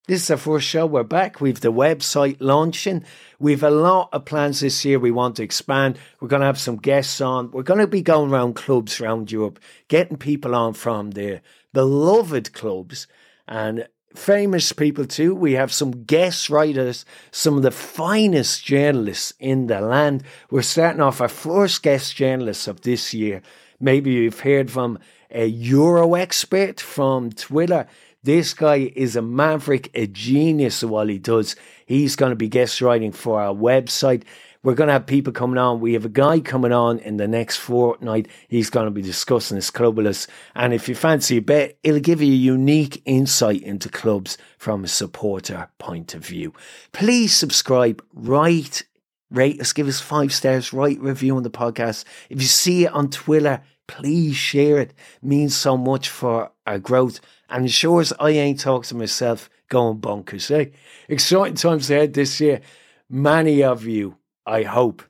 this 0.06 0.22
is 0.22 0.30
our 0.30 0.36
first 0.36 0.68
show. 0.68 0.86
We're 0.86 1.02
back. 1.02 1.40
We've 1.40 1.60
the 1.60 1.72
website 1.72 2.36
launching. 2.38 3.04
We've 3.40 3.62
a 3.62 3.70
lot 3.70 4.08
of 4.12 4.24
plans 4.24 4.60
this 4.60 4.84
year. 4.84 5.00
We 5.00 5.10
want 5.10 5.36
to 5.36 5.42
expand. 5.42 5.98
We're 6.20 6.28
going 6.28 6.40
to 6.40 6.46
have 6.46 6.60
some 6.60 6.76
guests 6.76 7.20
on. 7.20 7.50
We're 7.50 7.64
going 7.64 7.80
to 7.80 7.88
be 7.88 8.02
going 8.02 8.30
around 8.30 8.54
clubs 8.54 9.00
around 9.00 9.32
Europe, 9.32 9.58
getting 9.88 10.16
people 10.16 10.54
on 10.54 10.74
from 10.74 11.10
their 11.10 11.42
beloved 11.72 12.52
clubs 12.52 13.08
and 13.48 13.88
famous 14.14 14.70
people 14.72 15.06
too. 15.06 15.34
We 15.34 15.54
have 15.54 15.72
some 15.72 16.04
guest 16.04 16.50
writers, 16.50 17.04
some 17.32 17.56
of 17.56 17.64
the 17.64 17.72
finest 17.72 18.64
journalists 18.64 19.32
in 19.40 19.66
the 19.66 19.80
land. 19.80 20.22
We're 20.52 20.62
starting 20.62 21.02
off 21.02 21.20
our 21.20 21.28
first 21.28 21.82
guest 21.82 22.14
journalist 22.14 22.68
of 22.68 22.82
this 22.82 23.12
year. 23.12 23.42
Maybe 23.80 24.12
you've 24.12 24.40
heard 24.40 24.70
from 24.70 25.00
a 25.30 25.46
Euro 25.46 26.14
expert 26.14 26.80
from 26.80 27.32
Twitter. 27.32 27.86
This 28.26 28.54
guy 28.54 28.90
is 28.96 29.14
a 29.14 29.22
maverick, 29.22 29.88
a 29.94 30.08
genius 30.08 30.82
of 30.82 30.90
what 30.90 31.08
he 31.08 31.16
does. 31.16 31.54
He's 31.86 32.16
going 32.16 32.30
to 32.30 32.36
be 32.36 32.48
guest 32.48 32.80
writing 32.80 33.12
for 33.12 33.40
our 33.40 33.54
website. 33.54 34.24
We're 34.64 34.74
going 34.74 34.88
to 34.88 34.94
have 34.94 35.06
people 35.06 35.32
coming 35.32 35.58
on. 35.58 35.78
We 35.78 35.92
have 35.92 36.04
a 36.04 36.08
guy 36.08 36.40
coming 36.40 36.72
on 36.72 36.98
in 36.98 37.18
the 37.18 37.28
next 37.28 37.58
fortnight. 37.58 38.26
He's 38.48 38.68
going 38.68 38.86
to 38.86 38.90
be 38.90 39.00
discussing 39.00 39.54
his 39.54 39.70
club 39.70 39.96
with 39.96 40.08
us. 40.08 40.26
And 40.56 40.74
if 40.74 40.88
you 40.88 40.96
fancy 40.96 41.36
a 41.36 41.40
bet, 41.40 41.78
it'll 41.84 42.00
give 42.00 42.20
you 42.20 42.32
a 42.32 42.36
unique 42.36 43.00
insight 43.04 43.62
into 43.62 43.88
clubs 43.88 44.38
from 44.58 44.82
a 44.82 44.88
supporter 44.88 45.68
point 45.78 46.12
of 46.16 46.26
view. 46.26 46.52
Please 46.90 47.32
subscribe, 47.32 48.02
write, 48.12 48.82
rate 49.30 49.60
us, 49.60 49.72
give 49.72 49.86
us 49.86 50.00
five 50.00 50.34
stars, 50.34 50.72
write 50.72 50.98
review 50.98 51.36
on 51.36 51.44
the 51.44 51.48
podcast. 51.48 52.04
If 52.28 52.40
you 52.40 52.48
see 52.48 52.86
it 52.86 52.92
on 52.92 53.08
Twitter, 53.08 53.62
please 53.86 54.36
share 54.36 54.78
it. 54.78 54.92
means 55.22 55.56
so 55.56 55.76
much 55.76 56.08
for 56.08 56.50
our 56.66 56.78
growth 56.78 57.20
and 57.48 57.64
ensures 57.64 58.12
I 58.18 58.30
ain't 58.30 58.60
talking 58.60 58.88
to 58.88 58.94
myself 58.96 59.48
going 59.68 59.98
bonkers. 59.98 60.50
Eh? 60.50 60.70
Exciting 61.08 61.54
times 61.54 61.90
ahead 61.90 62.14
this 62.14 62.40
year. 62.40 62.60
Many 63.08 63.62
of 63.62 63.84
you 63.84 64.16
I 64.46 64.62
hope, 64.62 65.02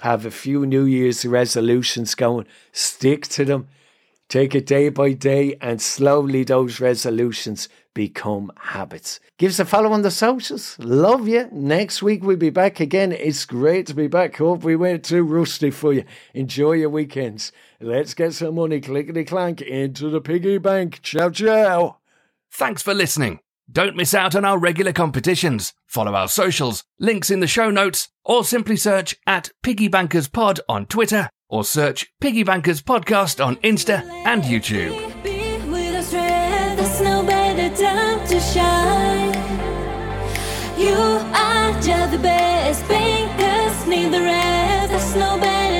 have 0.00 0.26
a 0.26 0.30
few 0.30 0.66
New 0.66 0.84
Year's 0.84 1.24
resolutions 1.24 2.14
going. 2.14 2.46
Stick 2.72 3.26
to 3.28 3.44
them. 3.44 3.68
Take 4.32 4.54
it 4.54 4.64
day 4.64 4.88
by 4.88 5.12
day, 5.12 5.58
and 5.60 5.78
slowly 5.78 6.42
those 6.42 6.80
resolutions 6.80 7.68
become 7.92 8.50
habits. 8.56 9.20
Give 9.36 9.50
us 9.50 9.58
a 9.58 9.66
follow 9.66 9.92
on 9.92 10.00
the 10.00 10.10
socials. 10.10 10.78
Love 10.78 11.28
you. 11.28 11.50
Next 11.52 12.02
week 12.02 12.24
we'll 12.24 12.38
be 12.38 12.48
back 12.48 12.80
again. 12.80 13.12
It's 13.12 13.44
great 13.44 13.88
to 13.88 13.94
be 13.94 14.06
back. 14.06 14.34
Hope 14.38 14.64
we 14.64 14.74
went 14.74 15.04
too 15.04 15.22
rusty 15.22 15.70
for 15.70 15.92
you. 15.92 16.04
Enjoy 16.32 16.72
your 16.72 16.88
weekends. 16.88 17.52
Let's 17.78 18.14
get 18.14 18.32
some 18.32 18.54
money 18.54 18.80
clickety 18.80 19.24
clank 19.24 19.60
into 19.60 20.08
the 20.08 20.22
piggy 20.22 20.56
bank. 20.56 21.00
Ciao, 21.02 21.28
ciao. 21.28 21.98
Thanks 22.50 22.80
for 22.80 22.94
listening. 22.94 23.40
Don't 23.70 23.96
miss 23.96 24.14
out 24.14 24.34
on 24.34 24.46
our 24.46 24.56
regular 24.56 24.94
competitions. 24.94 25.74
Follow 25.84 26.14
our 26.14 26.28
socials, 26.28 26.84
links 26.98 27.30
in 27.30 27.40
the 27.40 27.46
show 27.46 27.70
notes, 27.70 28.08
or 28.24 28.44
simply 28.44 28.76
search 28.76 29.14
at 29.26 29.50
Piggy 29.62 29.88
Bankers 29.88 30.28
Pod 30.28 30.58
on 30.70 30.86
Twitter 30.86 31.28
or 31.52 31.62
search 31.62 32.10
Piggy 32.18 32.42
Bankers 32.42 32.80
Podcast 32.82 33.44
on 33.44 33.56
Insta 33.56 34.02
and 34.24 34.42
YouTube. 34.42 34.96
You 40.78 40.94
are 40.94 41.72
just 41.80 42.10
the 42.10 42.18
best 42.18 42.88
bankers, 42.88 43.86
need 43.86 44.12
the 44.12 44.20
rest, 44.20 44.90
there's 44.90 45.14
no 45.14 45.38
better. 45.38 45.71